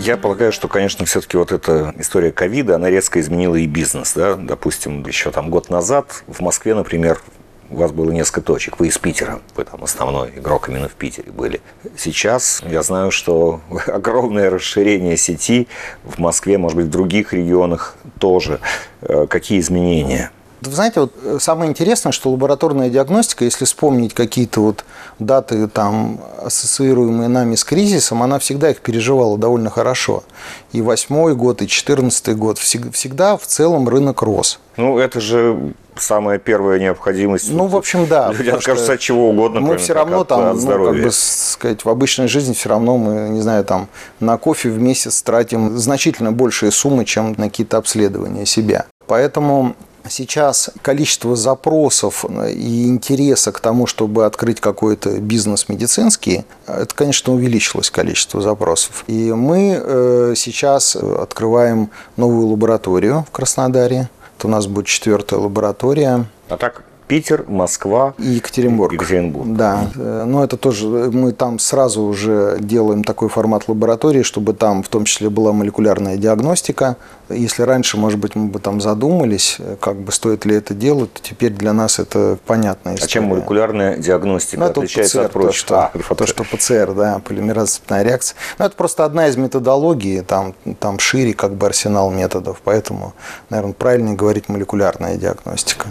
Я 0.00 0.16
полагаю, 0.16 0.52
что, 0.52 0.68
конечно, 0.68 1.04
все-таки 1.06 1.36
вот 1.36 1.50
эта 1.50 1.92
история 1.98 2.30
ковида, 2.30 2.76
она 2.76 2.88
резко 2.88 3.20
изменила 3.20 3.56
и 3.56 3.66
бизнес. 3.66 4.12
Да? 4.14 4.36
Допустим, 4.36 5.04
еще 5.04 5.30
там 5.32 5.50
год 5.50 5.70
назад 5.70 6.22
в 6.28 6.40
Москве, 6.40 6.74
например, 6.74 7.20
у 7.68 7.76
вас 7.76 7.90
было 7.90 8.10
несколько 8.12 8.40
точек. 8.40 8.78
Вы 8.78 8.88
из 8.88 8.98
Питера, 8.98 9.40
вы 9.56 9.64
там 9.64 9.82
основной 9.82 10.30
игрок 10.36 10.68
именно 10.68 10.88
в 10.88 10.92
Питере 10.92 11.32
были. 11.32 11.60
Сейчас 11.96 12.62
я 12.64 12.82
знаю, 12.82 13.10
что 13.10 13.60
огромное 13.86 14.50
расширение 14.50 15.16
сети 15.16 15.66
в 16.04 16.18
Москве, 16.18 16.58
может 16.58 16.76
быть, 16.76 16.86
в 16.86 16.90
других 16.90 17.32
регионах 17.32 17.96
тоже. 18.18 18.60
Э, 19.02 19.26
какие 19.28 19.58
изменения? 19.58 20.30
Вы 20.60 20.72
знаете, 20.72 21.00
вот 21.00 21.12
э, 21.22 21.38
самое 21.40 21.70
интересное, 21.70 22.12
что 22.12 22.30
лабораторная 22.30 22.90
диагностика, 22.90 23.44
если 23.44 23.64
вспомнить 23.64 24.14
какие-то 24.14 24.60
вот 24.60 24.84
даты, 25.18 25.68
там, 25.68 26.20
ассоциируемые 26.42 27.28
нами 27.28 27.54
с 27.54 27.64
кризисом, 27.64 28.22
она 28.22 28.38
всегда 28.38 28.70
их 28.70 28.80
переживала 28.80 29.38
довольно 29.38 29.70
хорошо. 29.70 30.24
И 30.72 30.82
восьмой 30.82 31.34
год, 31.34 31.62
и 31.62 31.68
четырнадцатый 31.68 32.34
год. 32.34 32.58
Всегда 32.58 33.36
в 33.36 33.46
целом 33.46 33.88
рынок 33.88 34.22
рос. 34.22 34.58
Ну, 34.76 34.98
это 34.98 35.20
же 35.20 35.74
самая 35.96 36.38
первая 36.38 36.78
необходимость. 36.78 37.50
Ну, 37.50 37.66
в 37.66 37.76
общем, 37.76 38.06
да. 38.06 38.32
Люди 38.32 38.50
откажутся 38.50 38.92
от 38.92 39.00
чего 39.00 39.30
угодно, 39.30 39.60
Мы 39.60 39.76
все 39.78 39.92
равно 39.92 40.20
от, 40.20 40.28
там, 40.28 40.50
от 40.50 40.62
ну, 40.62 40.84
как 40.84 41.02
бы 41.02 41.10
сказать, 41.12 41.84
в 41.84 41.88
обычной 41.88 42.28
жизни 42.28 42.52
все 42.52 42.68
равно 42.68 42.96
мы, 42.96 43.28
не 43.28 43.40
знаю, 43.40 43.64
там 43.64 43.88
на 44.20 44.38
кофе 44.38 44.70
в 44.70 44.80
месяц 44.80 45.22
тратим 45.22 45.76
значительно 45.78 46.32
большие 46.32 46.70
суммы, 46.70 47.04
чем 47.04 47.34
на 47.36 47.48
какие-то 47.48 47.76
обследования 47.78 48.46
себя. 48.46 48.86
Поэтому 49.06 49.74
Сейчас 50.10 50.70
количество 50.82 51.36
запросов 51.36 52.24
и 52.24 52.86
интереса 52.86 53.52
к 53.52 53.60
тому, 53.60 53.86
чтобы 53.86 54.26
открыть 54.26 54.60
какой-то 54.60 55.18
бизнес 55.18 55.68
медицинский, 55.68 56.44
это, 56.66 56.94
конечно, 56.94 57.32
увеличилось 57.32 57.90
количество 57.90 58.40
запросов. 58.40 59.04
И 59.06 59.32
мы 59.32 59.80
э, 59.82 60.34
сейчас 60.36 60.96
открываем 60.96 61.90
новую 62.16 62.48
лабораторию 62.48 63.24
в 63.28 63.30
Краснодаре. 63.30 64.08
Это 64.38 64.46
у 64.46 64.50
нас 64.50 64.66
будет 64.66 64.86
четвертая 64.86 65.40
лаборатория. 65.40 66.26
А 66.48 66.56
так 66.56 66.82
Питер, 67.08 67.44
Москва 67.48 68.14
и 68.18 68.26
Екатеринбург. 68.26 68.92
Екатеринбург. 68.92 69.46
Да, 69.56 69.90
но 69.94 70.44
это 70.44 70.58
тоже 70.58 70.86
мы 70.86 71.32
там 71.32 71.58
сразу 71.58 72.02
уже 72.02 72.58
делаем 72.60 73.02
такой 73.02 73.30
формат 73.30 73.66
лаборатории, 73.66 74.22
чтобы 74.22 74.52
там 74.52 74.82
в 74.82 74.88
том 74.88 75.06
числе 75.06 75.30
была 75.30 75.52
молекулярная 75.52 76.18
диагностика. 76.18 76.96
Если 77.30 77.62
раньше, 77.62 77.96
может 77.96 78.18
быть, 78.18 78.34
мы 78.34 78.48
бы 78.48 78.58
там 78.58 78.80
задумались, 78.80 79.58
как 79.80 79.96
бы 79.96 80.12
стоит 80.12 80.44
ли 80.44 80.54
это 80.54 80.74
делать, 80.74 81.12
то 81.12 81.20
теперь 81.22 81.52
для 81.52 81.72
нас 81.72 81.98
это 81.98 82.38
понятная 82.46 82.94
история. 82.94 83.10
А 83.10 83.12
чем 83.12 83.24
молекулярная 83.24 83.96
диагностика 83.96 84.60
ну, 84.60 84.66
отличается 84.66 85.18
ПЦР, 85.18 85.26
от 85.26 85.32
прочих? 85.32 85.50
То, 85.50 85.56
что, 85.56 85.80
а, 85.80 86.14
то, 86.14 86.26
что 86.26 86.44
ПЦР, 86.44 86.92
да, 86.94 87.20
полимеразная 87.24 88.02
реакция. 88.02 88.36
Ну, 88.58 88.66
это 88.66 88.76
просто 88.76 89.04
одна 89.04 89.28
из 89.28 89.36
методологий, 89.36 90.20
там, 90.22 90.54
там 90.78 90.98
шире 90.98 91.32
как 91.32 91.54
бы 91.54 91.66
арсенал 91.66 92.10
методов, 92.10 92.60
поэтому, 92.62 93.14
наверное, 93.50 93.72
правильнее 93.72 94.14
говорить 94.14 94.48
молекулярная 94.48 95.16
диагностика. 95.16 95.88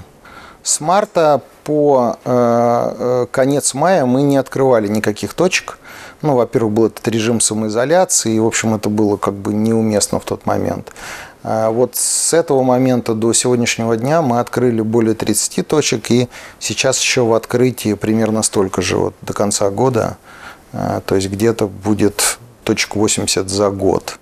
С 0.68 0.82
марта 0.82 1.42
по 1.64 2.18
э, 2.26 2.30
э, 3.00 3.28
конец 3.32 3.74
мая 3.74 4.06
мы 4.06 4.22
не 4.22 4.36
открывали 4.36 4.90
никаких 4.90 5.34
точек. 5.34 5.80
Ну, 6.22 6.36
во-первых, 6.36 6.74
был 6.74 6.86
этот 6.88 7.08
режим 7.08 7.40
самоизоляции, 7.40 8.34
и, 8.34 8.40
в 8.42 8.46
общем, 8.46 8.76
это 8.76 8.90
было 8.90 9.16
как 9.16 9.34
бы 9.34 9.54
неуместно 9.54 10.20
в 10.20 10.26
тот 10.26 10.46
момент. 10.46 10.92
А 11.42 11.72
вот 11.72 11.96
с 11.96 12.34
этого 12.34 12.64
момента 12.64 13.14
до 13.14 13.32
сегодняшнего 13.32 13.96
дня 13.96 14.22
мы 14.22 14.42
открыли 14.42 14.82
более 14.82 15.16
30 15.16 15.66
точек, 15.66 16.12
и 16.12 16.28
сейчас 16.60 17.00
еще 17.00 17.22
в 17.22 17.34
открытии 17.34 17.94
примерно 17.94 18.44
столько 18.44 18.82
же 18.82 18.98
вот 18.98 19.16
до 19.22 19.32
конца 19.32 19.70
года. 19.70 20.18
А, 20.74 21.00
то 21.00 21.16
есть 21.16 21.30
где-то 21.30 21.68
будет 21.68 22.40
точек 22.66 22.98
80 22.98 23.50
за 23.50 23.70
год. 23.70 24.20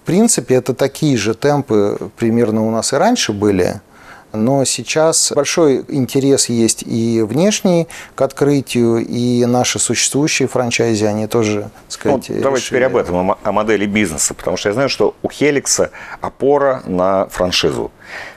В 0.00 0.06
принципе, 0.06 0.54
это 0.54 0.72
такие 0.72 1.18
же 1.18 1.34
темпы 1.34 1.98
примерно 2.16 2.66
у 2.66 2.70
нас 2.70 2.94
и 2.94 2.96
раньше 2.96 3.34
были– 3.34 3.82
но 4.32 4.64
сейчас 4.64 5.32
большой 5.34 5.84
интерес 5.88 6.48
есть 6.48 6.82
и 6.86 7.22
внешний 7.22 7.88
к 8.14 8.22
открытию, 8.22 8.98
и 8.98 9.44
наши 9.46 9.78
существующие 9.78 10.48
франчайзи, 10.48 11.04
они 11.04 11.26
тоже, 11.26 11.70
сказать, 11.88 12.28
ну, 12.28 12.40
Давайте 12.40 12.66
теперь 12.66 12.84
об 12.84 12.96
этом, 12.96 13.36
о 13.42 13.52
модели 13.52 13.86
бизнеса, 13.86 14.34
потому 14.34 14.56
что 14.56 14.68
я 14.68 14.74
знаю, 14.74 14.88
что 14.88 15.14
у 15.22 15.30
Хеликса 15.30 15.90
опора 16.20 16.82
на 16.86 17.26
франшизу. 17.28 17.90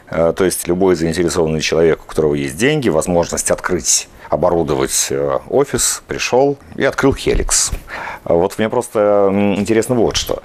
Э, 0.09 0.33
то 0.35 0.45
есть 0.45 0.67
любой 0.67 0.95
заинтересованный 0.95 1.61
человек, 1.61 2.01
у 2.03 2.07
которого 2.07 2.35
есть 2.35 2.57
деньги, 2.57 2.89
возможность 2.89 3.51
открыть 3.51 4.07
оборудовать 4.29 5.07
э, 5.09 5.39
офис, 5.49 6.03
пришел 6.07 6.57
и 6.75 6.83
открыл 6.83 7.13
Хеликс. 7.13 7.71
Вот 8.23 8.57
мне 8.57 8.69
просто 8.69 9.29
интересно 9.57 9.95
вот 9.95 10.15
что. 10.15 10.41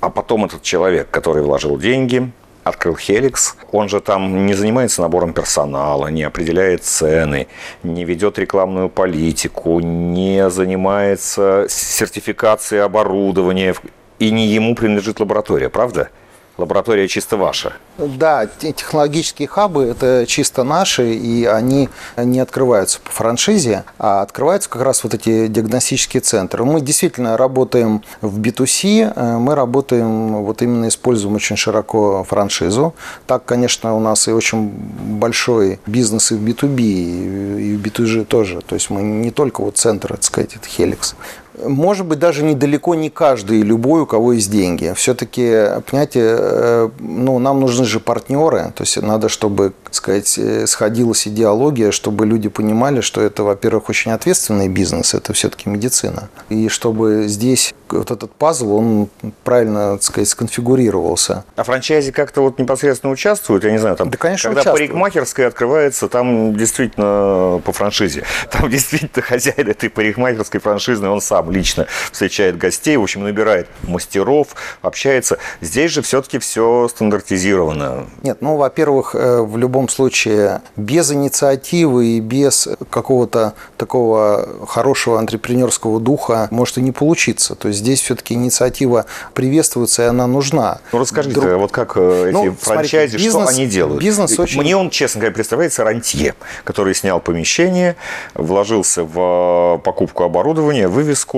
А 0.00 0.10
потом 0.10 0.44
этот 0.44 0.62
человек, 0.62 1.08
который 1.10 1.42
вложил 1.42 1.78
деньги, 1.78 2.30
открыл 2.64 2.96
Хеликс. 2.96 3.56
Он 3.70 3.88
же 3.88 4.00
там 4.00 4.46
не 4.46 4.54
занимается 4.54 5.02
набором 5.02 5.32
персонала, 5.32 6.08
не 6.08 6.24
определяет 6.24 6.82
цены, 6.82 7.46
не 7.82 8.04
ведет 8.04 8.38
рекламную 8.38 8.88
политику, 8.88 9.80
не 9.80 10.50
занимается 10.50 11.66
сертификацией 11.68 12.82
оборудования. 12.82 13.74
И 14.18 14.30
не 14.30 14.46
ему 14.46 14.74
принадлежит 14.74 15.20
лаборатория, 15.20 15.68
правда? 15.68 16.08
Лаборатория 16.56 17.08
чисто 17.08 17.36
ваша. 17.36 17.72
Да, 17.98 18.46
технологические 18.46 19.48
хабы– 19.48 19.84
это 19.84 20.24
чисто 20.26 20.64
наши, 20.64 21.14
и 21.14 21.44
они 21.44 21.88
не 22.16 22.40
открываются 22.40 23.00
по 23.00 23.10
франшизе, 23.10 23.84
а 23.98 24.22
открываются 24.22 24.68
как 24.68 24.82
раз 24.82 25.04
вот 25.04 25.14
эти 25.14 25.46
диагностические 25.46 26.20
центры. 26.20 26.64
Мы 26.64 26.80
действительно 26.80 27.36
работаем 27.36 28.02
в 28.20 28.40
B2C, 28.40 29.12
э, 29.14 29.38
мы 29.38 29.54
работаем, 29.54 30.44
вот 30.44 30.62
именно 30.62 30.88
используем 30.88 31.36
очень 31.36 31.56
широко 31.56 32.24
франшизу. 32.24 32.94
Так, 33.26 33.44
конечно, 33.44 33.94
у 33.94 34.00
нас 34.00 34.26
и 34.26 34.32
очень 34.32 34.70
большой 34.70 35.78
бизнес 35.86 36.32
и 36.32 36.34
в 36.34 36.42
B2B, 36.42 36.80
и 36.80 37.76
в 37.76 37.80
B2G 37.80 38.24
тоже. 38.24 38.60
То 38.60 38.74
есть 38.74 38.90
мы 38.90 39.02
не 39.02 39.30
только 39.30 39.60
вот 39.60 39.76
центр, 39.78 40.08
так 40.08 40.24
сказать, 40.24 40.56
это 40.56 40.66
Helix 40.66 41.14
может 41.62 42.06
быть, 42.06 42.18
даже 42.18 42.42
недалеко 42.42 42.94
не 42.94 43.10
каждый, 43.10 43.62
любой, 43.62 44.02
у 44.02 44.06
кого 44.06 44.32
есть 44.32 44.50
деньги. 44.50 44.92
Все-таки, 44.96 45.66
понимаете, 45.88 46.20
э, 46.22 46.88
ну, 46.98 47.38
нам 47.38 47.60
нужны 47.60 47.84
же 47.84 48.00
партнеры, 48.00 48.72
то 48.74 48.82
есть 48.82 49.00
надо, 49.00 49.28
чтобы, 49.28 49.72
сказать, 49.90 50.38
э, 50.38 50.66
сходилась 50.66 51.26
идеология, 51.28 51.90
чтобы 51.90 52.26
люди 52.26 52.48
понимали, 52.48 53.00
что 53.00 53.20
это, 53.20 53.42
во-первых, 53.42 53.88
очень 53.88 54.12
ответственный 54.12 54.68
бизнес, 54.68 55.14
это 55.14 55.32
все-таки 55.32 55.68
медицина. 55.68 56.28
И 56.48 56.68
чтобы 56.68 57.24
здесь 57.28 57.74
вот 57.88 58.10
этот 58.10 58.32
пазл, 58.32 58.74
он 58.74 59.08
правильно, 59.44 59.92
так 59.92 60.02
сказать, 60.02 60.28
сконфигурировался. 60.28 61.44
А 61.56 61.62
франчайзи 61.62 62.12
как-то 62.12 62.40
вот 62.40 62.58
непосредственно 62.58 63.12
участвуют? 63.12 63.64
Я 63.64 63.70
не 63.70 63.78
знаю, 63.78 63.96
там, 63.96 64.10
да, 64.10 64.16
конечно, 64.16 64.50
когда 64.50 64.62
участвуют. 64.62 64.90
парикмахерская 64.90 65.48
открывается, 65.48 66.08
там 66.08 66.56
действительно 66.56 67.60
по 67.64 67.72
франшизе. 67.72 68.24
Там 68.50 68.68
действительно 68.70 69.22
хозяин 69.22 69.68
этой 69.68 69.90
парикмахерской 69.90 70.60
франшизы, 70.60 71.06
он 71.08 71.20
сам 71.20 71.43
лично 71.50 71.86
встречает 72.12 72.58
гостей, 72.58 72.96
в 72.96 73.02
общем, 73.02 73.24
набирает 73.24 73.68
мастеров, 73.82 74.48
общается. 74.82 75.38
Здесь 75.60 75.90
же 75.90 76.02
все-таки 76.02 76.38
все 76.38 76.88
стандартизировано. 76.88 78.06
Нет, 78.22 78.38
ну, 78.40 78.56
во-первых, 78.56 79.14
э, 79.14 79.40
в 79.40 79.56
любом 79.56 79.88
случае, 79.88 80.62
без 80.76 81.10
инициативы 81.12 82.06
и 82.06 82.20
без 82.20 82.68
какого-то 82.90 83.54
такого 83.76 84.66
хорошего 84.66 85.18
антрепренерского 85.18 86.00
духа 86.00 86.48
может 86.50 86.78
и 86.78 86.82
не 86.82 86.92
получиться. 86.92 87.54
То 87.54 87.68
есть 87.68 87.80
здесь 87.80 88.00
все-таки 88.00 88.34
инициатива 88.34 89.06
приветствуется, 89.34 90.02
и 90.02 90.06
она 90.06 90.26
нужна. 90.26 90.78
Ну, 90.92 90.98
расскажите, 90.98 91.40
Друг... 91.40 91.52
вот 91.60 91.72
как 91.72 91.96
э, 91.96 92.26
эти 92.28 92.32
ну, 92.32 92.56
франчайзи, 92.60 93.12
смотрите, 93.12 93.24
бизнес, 93.24 93.50
что 93.50 93.56
они 93.56 93.66
делают? 93.66 94.02
Бизнес 94.02 94.38
очень... 94.38 94.60
Мне 94.60 94.76
он, 94.76 94.90
честно 94.90 95.20
говоря, 95.20 95.34
представляется 95.34 95.84
рантье, 95.84 96.34
который 96.64 96.94
снял 96.94 97.20
помещение, 97.20 97.96
вложился 98.34 99.04
в 99.04 99.80
покупку 99.84 100.24
оборудования, 100.24 100.88
вывеску, 100.88 101.33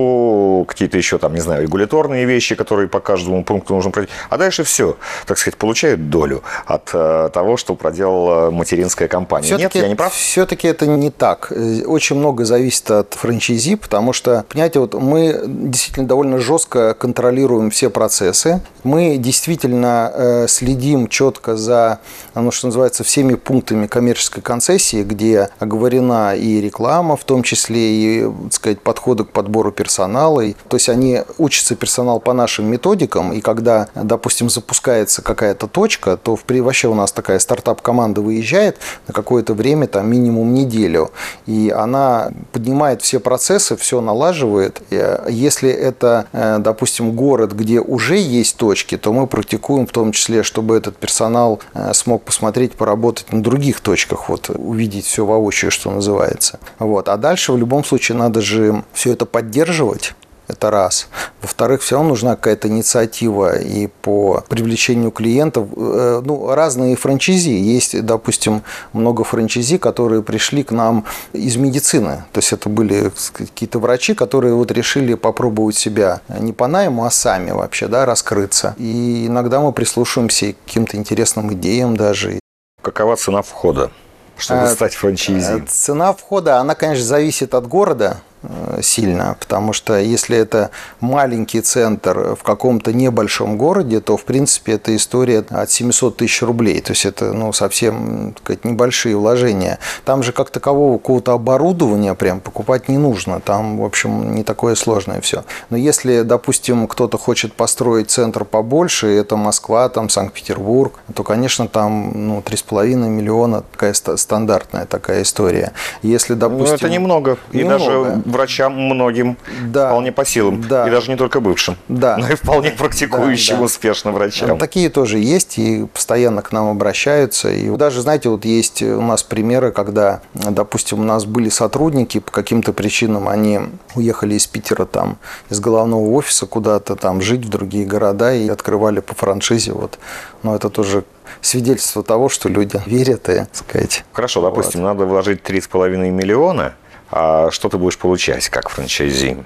какие-то 0.67 0.97
еще 0.97 1.19
там, 1.19 1.35
не 1.35 1.41
знаю, 1.41 1.63
регуляторные 1.63 2.25
вещи, 2.25 2.55
которые 2.55 2.89
по 2.89 3.01
каждому 3.01 3.45
пункту 3.45 3.75
нужно 3.75 3.91
пройти. 3.91 4.13
А 4.31 4.37
дальше 4.37 4.65
все, 4.65 4.97
так 5.27 5.39
сказать, 5.39 5.57
получает 5.57 6.11
долю 6.11 6.43
от 6.67 6.91
э, 6.93 7.31
того, 7.33 7.57
что 7.57 7.75
проделала 7.75 8.51
материнская 8.51 9.09
компания. 9.09 9.57
Нет, 9.57 9.75
я 9.75 9.89
не 9.89 9.95
прав? 9.95 10.13
Все-таки 10.13 10.69
это 10.69 10.87
не 10.87 11.11
так. 11.11 11.53
Очень 11.87 12.17
много 12.17 12.45
зависит 12.45 12.91
от 12.91 13.15
франчайзи, 13.15 13.77
потому 13.77 14.13
что, 14.13 14.45
понимаете, 14.49 14.81
вот 14.81 14.95
мы 14.95 15.43
действительно 15.47 16.07
довольно 16.07 16.39
жестко 16.39 16.95
контролируем 16.95 17.71
все 17.71 17.91
процессы. 17.91 18.61
Мы 18.83 19.17
действительно 19.17 20.13
э, 20.15 20.47
следим 20.49 21.09
четко 21.09 21.57
за, 21.57 21.99
ну, 22.35 22.51
что 22.51 22.69
называется, 22.69 23.05
всеми 23.05 23.35
пунктами 23.35 23.87
коммерческой 23.87 24.43
концессии, 24.43 25.03
где 25.03 25.49
оговорена 25.59 26.37
и 26.37 26.61
реклама, 26.61 27.17
в 27.17 27.25
том 27.25 27.43
числе 27.43 27.81
и, 27.81 28.31
так 28.45 28.53
сказать, 28.53 28.81
подходы 28.81 29.25
к 29.25 29.31
подбору 29.31 29.73
персонала 29.73 29.86
персонала. 29.87 30.43
То 30.69 30.77
есть 30.77 30.89
они 30.89 31.23
учатся 31.39 31.77
персонал 31.77 32.19
по 32.19 32.33
нашим 32.33 32.67
методикам, 32.67 33.33
и 33.33 33.41
когда, 33.41 33.87
допустим, 33.95 34.51
запускается 34.51 35.23
какая-то 35.23 35.69
точка, 35.69 36.17
то 36.17 36.35
в, 36.35 36.43
вообще 36.49 36.89
у 36.89 36.95
нас 36.95 37.13
такая 37.13 37.39
стартап-команда 37.39 38.21
выезжает 38.21 38.79
на 39.07 39.15
какое-то 39.15 39.55
время, 39.55 39.87
там 39.87 40.11
минимум 40.11 40.55
неделю, 40.55 41.11
и 41.47 41.71
она 41.71 42.33
поднимает 42.53 43.03
все 43.03 43.21
процессы, 43.21 43.77
все 43.77 44.01
налаживает. 44.01 44.83
Если 45.29 45.71
это, 45.71 46.27
э, 46.33 46.59
допустим, 46.59 47.13
город, 47.13 47.53
где 47.53 47.81
уже 47.81 48.17
есть 48.17 48.57
точки, 48.57 48.97
то 48.97 49.13
мы 49.13 49.29
практикуем 49.29 49.87
в 49.87 49.93
том 49.93 50.11
числе, 50.11 50.43
чтобы 50.43 50.77
этот 50.77 50.97
персонал 50.97 51.61
э, 51.75 51.93
смог 51.95 52.25
посмотреть, 52.25 52.73
поработать 52.73 53.33
на 53.33 53.41
других 53.41 53.81
точках, 53.81 54.29
вот 54.29 54.51
увидеть 54.51 55.07
все 55.07 55.25
воочию, 55.25 55.71
что 55.71 55.91
называется. 55.91 56.59
Вот. 56.81 57.09
А 57.09 57.17
дальше 57.17 57.53
в 57.53 57.59
любом 57.59 57.85
случае 57.85 58.19
надо 58.19 58.41
же 58.41 58.83
все 58.93 59.13
это 59.13 59.27
поддерживать, 59.27 59.76
поддерживать. 59.77 60.15
Это 60.49 60.71
раз. 60.71 61.09
Во-вторых, 61.43 61.83
все 61.83 61.97
равно 61.97 62.11
нужна 62.11 62.37
какая-то 62.37 62.69
инициатива 62.69 63.59
и 63.59 63.89
по 63.89 64.45
привлечению 64.49 65.11
клиентов. 65.11 65.67
Э, 65.77 66.23
ну, 66.25 66.55
разные 66.55 66.95
франчизи. 66.95 67.51
Есть, 67.51 68.01
допустим, 68.05 68.63
много 68.93 69.25
франчизи, 69.25 69.77
которые 69.79 70.23
пришли 70.23 70.63
к 70.63 70.71
нам 70.71 71.05
из 71.33 71.57
медицины. 71.57 72.23
То 72.33 72.39
есть 72.39 72.53
это 72.53 72.69
были 72.69 73.11
какие-то 73.33 73.81
врачи, 73.81 74.15
которые 74.15 74.55
вот 74.55 74.71
решили 74.71 75.15
попробовать 75.15 75.75
себя 75.75 76.21
не 76.29 76.53
по 76.53 76.69
найму, 76.69 77.05
а 77.05 77.11
сами 77.11 77.51
вообще, 77.51 77.89
да, 77.89 78.07
раскрыться. 78.07 78.77
И 78.79 79.27
иногда 79.27 79.59
мы 79.59 79.73
прислушиваемся 79.73 80.53
к 80.53 80.57
каким-то 80.65 80.97
интересным 80.97 81.53
идеям 81.55 81.97
даже. 81.97 82.39
Какова 82.83 83.17
цена 83.17 83.43
входа? 83.43 83.91
чтобы 84.39 84.63
а, 84.63 84.69
стать 84.69 84.95
франчайзи? 84.95 85.65
Цена 85.69 86.13
входа, 86.13 86.59
она, 86.59 86.75
конечно, 86.75 87.05
зависит 87.05 87.55
от 87.55 87.67
города. 87.67 88.19
Э, 88.43 88.81
сильно, 88.83 89.37
потому 89.41 89.73
что 89.73 89.99
если 89.99 90.37
это 90.37 90.71
маленький 91.01 91.63
центр 91.63 92.37
в 92.37 92.43
каком-то 92.43 92.93
небольшом 92.93 93.57
городе, 93.57 94.01
то, 94.01 94.17
в 94.17 94.25
принципе, 94.25 94.73
это 94.73 94.95
история 94.95 95.45
от 95.49 95.71
700 95.71 96.19
тысяч 96.19 96.43
рублей, 96.43 96.81
то 96.81 96.93
есть 96.93 97.07
это 97.07 97.33
ну, 97.33 97.53
совсем 97.53 98.35
сказать, 98.39 98.65
небольшие 98.65 99.17
вложения. 99.17 99.79
Там 100.05 100.23
же 100.23 100.33
как 100.33 100.51
такового 100.51 100.99
какого-то 100.99 101.33
оборудования 101.33 102.15
прям 102.15 102.41
покупать 102.41 102.89
не 102.89 102.99
нужно, 102.99 103.41
там, 103.41 103.79
в 103.79 103.85
общем, 103.85 104.35
не 104.35 104.45
такое 104.45 104.75
сложное 104.75 105.21
все. 105.23 105.45
Но 105.71 105.79
если, 105.79 106.21
допустим, 106.21 106.89
кто-то 106.89 107.17
хочет 107.17 107.55
построить 107.55 108.11
центр 108.11 108.45
побольше, 108.45 109.09
это 109.09 109.37
Москва, 109.37 109.89
там 109.89 110.11
Санкт-Петербург, 110.11 110.93
то, 111.15 111.23
конечно, 111.23 111.69
там 111.69 112.13
ну, 112.15 112.41
3,5 112.41 112.95
миллиона 113.09 113.65
такая 113.73 113.95
стандартная 113.95 114.85
такая 114.85 115.23
история. 115.23 115.73
Если, 116.03 116.35
допустим... 116.35 116.69
Ну, 116.69 116.75
это 116.75 116.89
немного. 116.91 117.39
И 117.53 117.59
немного. 117.59 117.79
даже 117.79 118.23
врачам 118.27 118.75
многим 118.75 119.37
да. 119.63 119.89
вполне 119.89 120.13
по 120.13 120.25
силам. 120.25 120.63
Да. 120.63 120.87
И 120.87 120.91
даже 120.91 121.11
не 121.11 121.17
только 121.17 121.41
бывшим, 121.41 121.77
да. 121.89 122.17
но 122.17 122.29
и 122.29 122.35
вполне 122.35 122.71
практикующим 122.71 123.55
да, 123.55 123.61
да. 123.61 123.65
успешно 123.65 124.13
врачам. 124.13 124.59
Такие 124.59 124.91
тоже 124.91 125.19
есть 125.19 125.59
и 125.59 125.87
постоянно 125.93 126.43
к 126.43 126.53
нам 126.53 126.69
обращаются. 126.69 127.51
И 127.51 127.69
даже, 127.77 128.01
знаете, 128.03 128.29
вот 128.29 128.45
есть 128.45 128.83
у 128.83 129.01
нас 129.01 129.23
примеры, 129.23 129.73
когда, 129.73 130.21
допустим, 130.35 131.01
у 131.01 131.05
нас 131.05 131.25
были 131.25 131.49
сотрудники, 131.49 132.19
по 132.19 132.33
каким-то 132.33 132.73
причинам 132.73 133.29
они 133.29 133.61
уехали 133.95 134.35
из 134.35 134.47
Питера 134.47 134.85
там, 134.85 135.19
из 135.51 135.61
головного 135.61 136.11
офиса 136.11 136.47
куда-то 136.47 136.97
там 136.97 137.21
жить 137.21 137.45
в 137.45 137.49
другие 137.49 137.87
города 137.87 138.35
и 138.35 138.49
открывали 138.49 139.01
по 139.01 139.15
франшизе. 139.15 139.73
Вот. 139.73 139.99
Но 140.43 140.55
это 140.57 140.69
тоже 140.69 141.05
свидетельство 141.41 142.03
того, 142.03 142.29
что 142.29 142.49
люди 142.49 142.81
верят 142.87 143.29
и, 143.29 143.47
сказать. 143.53 144.05
Хорошо, 144.13 144.41
допустим, 144.43 144.81
вот. 144.83 144.89
надо 144.89 145.07
вложить 145.07 145.43
3,5 145.43 146.11
миллиона– 146.11 146.75
что 147.11 147.69
ты 147.71 147.79
будешь 147.79 147.99
получать 147.99 148.49
как 148.49 148.69
франчайзи? 148.69 149.37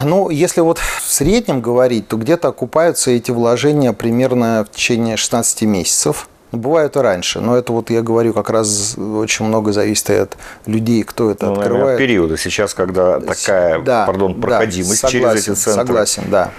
Ну, 0.00 0.30
если 0.30 0.62
вот 0.62 0.78
в 0.78 1.02
среднем 1.06 1.60
говорить, 1.60 2.08
то 2.08 2.16
где-то 2.16 2.48
окупаются 2.48 3.10
эти 3.10 3.30
вложения 3.30 3.92
примерно 3.92 4.66
в 4.66 4.74
течение 4.74 5.16
16 5.16 5.62
месяцев. 5.62 6.28
Бывает 6.52 6.96
и 6.96 6.98
раньше, 6.98 7.38
но 7.38 7.56
это 7.56 7.72
вот 7.72 7.90
я 7.90 8.02
говорю, 8.02 8.32
как 8.32 8.50
раз 8.50 8.96
очень 8.98 9.44
много 9.44 9.72
зависит 9.72 10.10
от 10.10 10.36
людей, 10.66 11.04
кто 11.04 11.30
это 11.30 11.46
ну, 11.46 11.52
открывает. 11.52 11.80
Наверное, 11.80 11.98
периода 11.98 12.36
сейчас, 12.36 12.74
когда 12.74 13.20
такая, 13.20 13.80
да, 13.82 14.04
пардон, 14.04 14.40
проходимость 14.40 15.02
да, 15.02 15.08
согласен, 15.08 15.44
через 15.44 15.48
эти 15.48 15.62
центры. 15.62 15.86
Согласен, 15.86 16.22
да. 16.28 16.50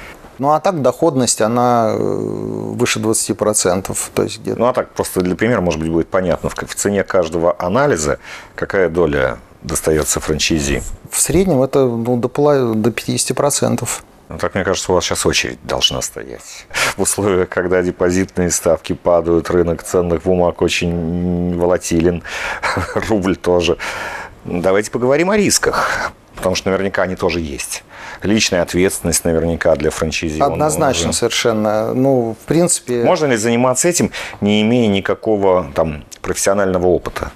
Ну 0.42 0.54
а 0.54 0.60
так 0.60 0.82
доходность, 0.82 1.40
она 1.40 1.92
э, 1.94 1.98
выше 2.00 3.00
20%. 3.00 3.96
То 4.16 4.24
есть 4.24 4.40
где 4.40 4.56
Ну 4.56 4.66
а 4.66 4.74
так, 4.74 4.90
просто 4.90 5.22
для 5.22 5.36
примера, 5.36 5.62
может 5.62 5.80
быть, 5.80 5.92
будет 5.92 6.08
понятно, 6.08 6.50
в 6.50 6.76
цене 6.76 7.04
каждого 7.04 7.56
анализа 7.60 8.18
какая 8.56 8.90
доля 8.90 9.38
достается 9.62 10.20
франчайзи? 10.20 10.82
В 11.12 11.22
среднем 11.22 11.62
это 11.62 11.86
ну, 11.86 12.18
до, 12.18 12.28
до 12.28 12.90
50%. 12.90 13.88
Ну, 14.30 14.38
так, 14.40 14.56
мне 14.56 14.64
кажется, 14.64 14.92
у 14.92 14.96
вас 14.96 15.04
сейчас 15.04 15.28
очередь 15.28 15.60
должна 15.62 16.02
стоять. 16.02 16.66
В 16.98 17.04
условиях, 17.04 17.48
когда 17.48 17.84
депозитные 17.84 18.50
ставки 18.50 18.94
падают, 18.94 19.52
рынок 19.52 19.84
ценных 19.84 20.24
бумаг 20.24 20.64
очень 20.64 21.56
волатилен, 21.56 22.24
рубль 23.10 23.36
тоже. 23.36 23.78
Давайте 24.46 24.90
поговорим 24.90 25.30
о 25.30 25.38
рисках, 25.38 26.12
потому 26.36 26.56
что 26.56 26.72
наверняка 26.72 27.04
они 27.04 27.16
тоже 27.16 27.42
есть. 27.42 27.84
Личная 28.24 28.62
ответственность 28.62 29.26
наверняка 29.26 29.76
для 29.76 29.90
франчайзи. 29.90 30.42
Однозначно, 30.42 31.08
он, 31.08 31.14
совершенно. 31.14 31.94
Ну, 31.94 32.36
в 32.40 32.46
принципе... 32.46 33.04
Можно 33.04 33.28
ли 33.28 33.38
заниматься 33.38 33.88
этим, 33.88 34.12
не 34.42 34.62
имея 34.62 34.88
никакого 34.88 35.72
там 35.74 36.04
профессионального 36.22 36.88
опыта? 36.88 37.32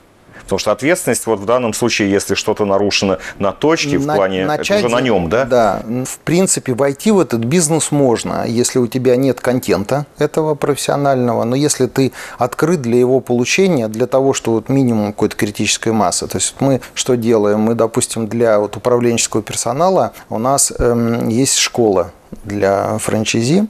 Потому 0.46 0.60
что 0.60 0.72
ответственность 0.72 1.26
вот 1.26 1.40
в 1.40 1.46
данном 1.46 1.74
случае, 1.74 2.12
если 2.12 2.36
что-то 2.36 2.66
нарушено 2.66 3.18
на 3.40 3.52
точке, 3.52 3.98
в 3.98 4.06
плане, 4.06 4.46
начать, 4.46 4.80
это 4.80 4.88
уже 4.88 4.96
на 4.96 5.02
нем, 5.02 5.30
да? 5.30 5.46
Да. 5.46 5.82
В 6.06 6.20
принципе, 6.20 6.74
войти 6.74 7.12
в 7.12 7.20
этот 7.20 7.42
бизнес 7.42 7.92
можно, 7.92 8.46
если 8.48 8.80
у 8.80 8.88
тебя 8.88 9.16
нет 9.16 9.42
контента 9.42 10.06
этого 10.18 10.56
профессионального, 10.56 11.44
но 11.44 11.56
если 11.56 11.88
ты 11.88 12.12
открыт 12.38 12.82
для 12.82 13.00
его 13.00 13.20
получения, 13.20 13.88
для 13.88 14.08
того, 14.08 14.34
что 14.34 14.52
вот 14.52 14.70
минимум 14.70 15.14
какой-то 15.14 15.36
критической 15.36 15.92
массы. 15.92 16.28
То 16.28 16.38
есть 16.38 16.56
мы 16.60 16.82
что 16.94 17.16
делаем? 17.16 17.62
Мы, 17.62 17.74
допустим, 17.76 18.28
для 18.28 18.60
вот 18.60 18.78
управленческого 18.78 19.42
персонала 19.42 20.14
у 20.30 20.38
нас 20.38 20.72
эм, 20.78 21.28
есть 21.30 21.58
школа 21.58 22.12
для 22.44 22.98
франчайзи, 22.98 23.68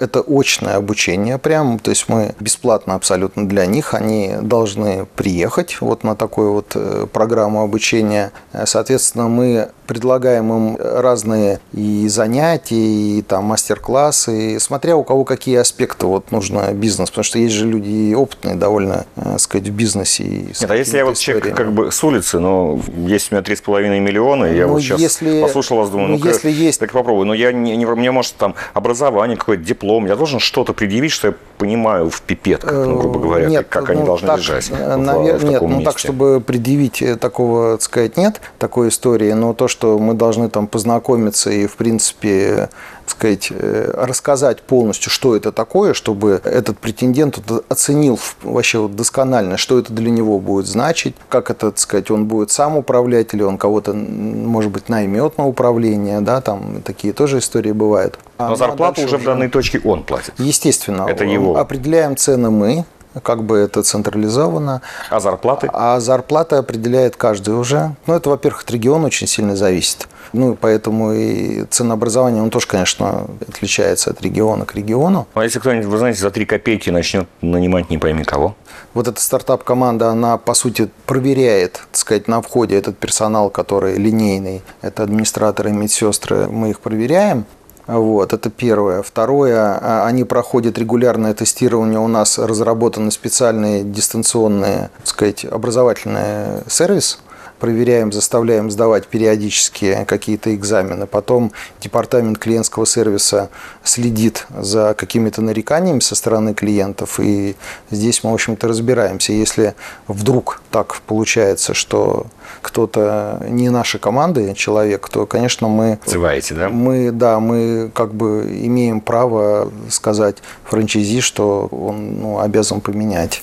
это 0.00 0.22
очное 0.26 0.76
обучение 0.76 1.38
прям, 1.38 1.78
то 1.78 1.90
есть 1.90 2.08
мы 2.08 2.34
бесплатно 2.40 2.94
абсолютно 2.94 3.48
для 3.48 3.66
них, 3.66 3.94
они 3.94 4.34
должны 4.40 5.06
приехать 5.16 5.80
вот 5.80 6.04
на 6.04 6.14
такую 6.14 6.52
вот 6.52 6.72
э, 6.74 7.06
программу 7.12 7.62
обучения. 7.62 8.32
Соответственно, 8.64 9.28
мы 9.28 9.70
предлагаем 9.86 10.52
им 10.52 10.76
разные 10.78 11.60
и 11.72 12.08
занятия, 12.08 12.76
и 12.76 13.22
там 13.22 13.44
мастер-классы, 13.44 14.58
смотря 14.60 14.96
у 14.96 15.04
кого 15.04 15.24
какие 15.24 15.56
аспекты 15.56 16.06
вот 16.06 16.30
нужно 16.32 16.72
бизнес, 16.72 17.10
потому 17.10 17.24
что 17.24 17.38
есть 17.38 17.54
же 17.54 17.66
люди 17.66 18.14
опытные 18.14 18.54
довольно, 18.54 19.06
так 19.14 19.36
э, 19.36 19.38
сказать, 19.38 19.68
в 19.68 19.72
бизнесе. 19.72 20.24
Нет, 20.24 20.70
а 20.70 20.76
если 20.76 20.98
я 20.98 21.04
вот 21.04 21.16
человек 21.16 21.54
как 21.54 21.72
бы 21.72 21.90
с 21.90 22.02
улицы, 22.04 22.38
но 22.38 22.80
есть 23.06 23.32
у 23.32 23.34
меня 23.34 23.44
3,5 23.44 24.00
миллиона, 24.00 24.44
я 24.46 24.66
ну, 24.66 24.74
вот 24.74 24.82
сейчас 24.82 25.00
если, 25.00 25.40
послушал 25.40 25.78
вас, 25.78 25.90
думаю, 25.90 26.08
ну, 26.10 26.18
ну 26.18 26.26
если 26.26 26.50
есть... 26.50 26.80
так 26.80 26.92
попробую, 26.92 27.26
но 27.26 27.34
я 27.34 27.52
не, 27.52 27.76
не, 27.76 27.86
мне 27.86 28.10
может 28.10 28.34
там 28.34 28.54
образование, 28.74 29.36
какой-то 29.36 29.62
диплом, 29.62 30.06
я 30.06 30.16
должен 30.16 30.40
что-то 30.40 30.72
предъявить, 30.72 31.12
что 31.12 31.28
я 31.28 31.34
понимаю 31.58 32.10
в 32.10 32.22
пипетках, 32.22 32.86
ну, 32.86 32.98
грубо 32.98 33.18
говоря, 33.18 33.46
нет, 33.46 33.66
как 33.68 33.88
ну, 33.88 33.94
они 33.94 34.02
должны 34.04 34.28
так, 34.28 34.38
лежать. 34.38 34.70
Навер... 34.70 35.34
Вот, 35.34 35.42
нет, 35.42 35.62
ну 35.62 35.68
месте. 35.68 35.84
так, 35.84 35.98
чтобы 35.98 36.40
предъявить 36.40 37.02
э, 37.02 37.16
такого, 37.16 37.72
так 37.72 37.82
сказать, 37.82 38.16
нет 38.16 38.40
такой 38.58 38.88
истории, 38.88 39.32
но 39.32 39.52
то, 39.54 39.68
что 39.68 39.75
мы 39.84 40.14
должны 40.14 40.48
там 40.48 40.66
познакомиться 40.66 41.50
и, 41.50 41.66
в 41.66 41.76
принципе, 41.76 42.70
сказать, 43.06 43.48
э, 43.50 43.90
рассказать 43.94 44.62
полностью, 44.62 45.10
что 45.10 45.36
это 45.36 45.52
такое, 45.52 45.94
чтобы 45.94 46.40
этот 46.44 46.78
претендент 46.78 47.38
оценил 47.68 48.18
вообще 48.42 48.78
вот 48.78 48.96
досконально, 48.96 49.56
что 49.56 49.78
это 49.78 49.92
для 49.92 50.10
него 50.10 50.38
будет 50.38 50.66
значить, 50.66 51.14
как 51.28 51.50
это, 51.50 51.70
так 51.70 51.78
сказать, 51.78 52.10
он 52.10 52.26
будет 52.26 52.50
сам 52.50 52.76
управлять, 52.76 53.34
или 53.34 53.42
он 53.42 53.58
кого-то, 53.58 53.92
может 53.94 54.70
быть, 54.70 54.88
наймет 54.88 55.38
на 55.38 55.46
управление, 55.46 56.20
да, 56.20 56.40
там 56.40 56.82
такие 56.82 57.12
тоже 57.12 57.38
истории 57.38 57.72
бывают. 57.72 58.18
Но 58.38 58.52
а 58.52 58.56
зарплату 58.56 59.02
уже 59.02 59.18
в 59.18 59.24
данной 59.24 59.48
точке 59.48 59.80
он 59.84 60.02
платит. 60.02 60.34
Естественно. 60.38 61.06
Это 61.08 61.24
его. 61.24 61.56
Определяем 61.56 62.16
цены 62.16 62.50
мы, 62.50 62.84
как 63.22 63.42
бы 63.42 63.58
это 63.58 63.82
централизовано. 63.82 64.82
А 65.10 65.20
зарплаты? 65.20 65.68
А 65.72 66.00
зарплаты 66.00 66.56
определяет 66.56 67.16
каждый 67.16 67.54
уже. 67.54 67.94
Ну, 68.06 68.14
это, 68.14 68.30
во-первых, 68.30 68.62
от 68.62 68.70
региона 68.70 69.06
очень 69.06 69.26
сильно 69.26 69.56
зависит. 69.56 70.08
Ну, 70.32 70.56
поэтому 70.60 71.12
и 71.12 71.64
ценообразование, 71.70 72.42
он 72.42 72.50
тоже, 72.50 72.66
конечно, 72.66 73.26
отличается 73.48 74.10
от 74.10 74.20
региона 74.22 74.64
к 74.64 74.74
региону. 74.74 75.26
А 75.34 75.44
если 75.44 75.60
кто-нибудь, 75.60 75.86
вы 75.86 75.98
знаете, 75.98 76.20
за 76.20 76.30
3 76.30 76.44
копейки 76.46 76.90
начнет 76.90 77.28
нанимать 77.40 77.90
не 77.90 77.98
пойми 77.98 78.24
кого? 78.24 78.54
Вот 78.92 79.08
эта 79.08 79.20
стартап-команда, 79.20 80.10
она, 80.10 80.36
по 80.36 80.54
сути, 80.54 80.90
проверяет, 81.06 81.74
так 81.74 81.96
сказать, 81.96 82.28
на 82.28 82.42
входе 82.42 82.76
этот 82.76 82.98
персонал, 82.98 83.50
который 83.50 83.96
линейный. 83.96 84.62
Это 84.82 85.04
администраторы, 85.04 85.70
медсестры, 85.70 86.48
мы 86.48 86.70
их 86.70 86.80
проверяем. 86.80 87.46
Вот, 87.86 88.32
это 88.32 88.50
первое. 88.50 89.02
Второе, 89.02 89.78
а, 89.80 90.06
они 90.06 90.24
проходят 90.24 90.78
регулярное 90.78 91.34
тестирование. 91.34 92.00
У 92.00 92.08
нас 92.08 92.38
разработаны 92.38 93.10
специальные 93.10 93.84
дистанционные, 93.84 94.90
так 94.98 95.06
сказать, 95.06 95.44
образовательные 95.44 96.62
сервис, 96.68 97.20
проверяем, 97.58 98.12
заставляем 98.12 98.70
сдавать 98.70 99.06
периодически 99.06 100.04
какие-то 100.06 100.54
экзамены. 100.54 101.06
Потом 101.06 101.52
департамент 101.80 102.38
клиентского 102.38 102.86
сервиса 102.86 103.50
следит 103.82 104.46
за 104.58 104.94
какими-то 104.94 105.42
нареканиями 105.42 106.00
со 106.00 106.14
стороны 106.14 106.54
клиентов. 106.54 107.18
И 107.20 107.56
здесь 107.90 108.22
мы, 108.24 108.30
в 108.30 108.34
общем-то, 108.34 108.68
разбираемся. 108.68 109.32
Если 109.32 109.74
вдруг 110.06 110.62
так 110.70 111.00
получается, 111.06 111.74
что 111.74 112.26
кто-то 112.62 113.42
не 113.48 113.70
нашей 113.70 114.00
команды 114.00 114.54
человек, 114.54 115.08
то, 115.08 115.26
конечно, 115.26 115.68
мы... 115.68 115.98
Называете, 116.04 116.54
да? 116.54 116.68
Мы, 116.68 117.10
да, 117.12 117.40
мы 117.40 117.90
как 117.94 118.14
бы 118.14 118.46
имеем 118.62 119.00
право 119.00 119.72
сказать 119.90 120.36
франчайзи, 120.64 121.20
что 121.20 121.68
он 121.70 122.20
ну, 122.20 122.40
обязан 122.40 122.80
поменять. 122.80 123.42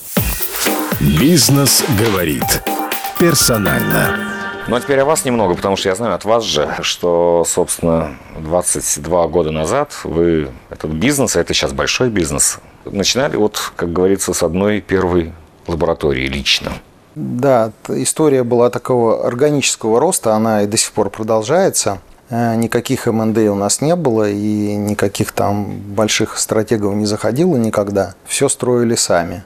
Бизнес 1.00 1.84
говорит 1.98 2.62
персонально. 3.24 4.18
Ну 4.68 4.76
а 4.76 4.80
теперь 4.80 5.00
о 5.00 5.06
вас 5.06 5.24
немного, 5.24 5.54
потому 5.54 5.76
что 5.76 5.88
я 5.88 5.94
знаю 5.94 6.14
от 6.14 6.26
вас 6.26 6.44
же, 6.44 6.68
что, 6.82 7.44
собственно, 7.46 8.16
22 8.38 9.28
года 9.28 9.50
назад 9.50 9.92
вы 10.04 10.50
этот 10.68 10.90
бизнес, 10.90 11.34
а 11.34 11.40
это 11.40 11.54
сейчас 11.54 11.72
большой 11.72 12.10
бизнес, 12.10 12.58
начинали 12.84 13.36
вот, 13.36 13.72
как 13.76 13.92
говорится, 13.94 14.34
с 14.34 14.42
одной 14.42 14.82
первой 14.82 15.32
лаборатории 15.66 16.26
лично. 16.26 16.72
Да, 17.14 17.72
история 17.88 18.42
была 18.42 18.68
такого 18.68 19.26
органического 19.26 20.00
роста, 20.00 20.34
она 20.34 20.62
и 20.62 20.66
до 20.66 20.76
сих 20.76 20.92
пор 20.92 21.08
продолжается. 21.08 22.00
Э, 22.28 22.54
никаких 22.56 23.06
МНД 23.06 23.38
у 23.38 23.54
нас 23.54 23.80
не 23.80 23.96
было, 23.96 24.28
и 24.28 24.74
никаких 24.74 25.32
там 25.32 25.78
больших 25.78 26.36
стратегов 26.36 26.94
не 26.94 27.06
заходило 27.06 27.56
никогда. 27.56 28.14
Все 28.26 28.50
строили 28.50 28.96
сами. 28.96 29.44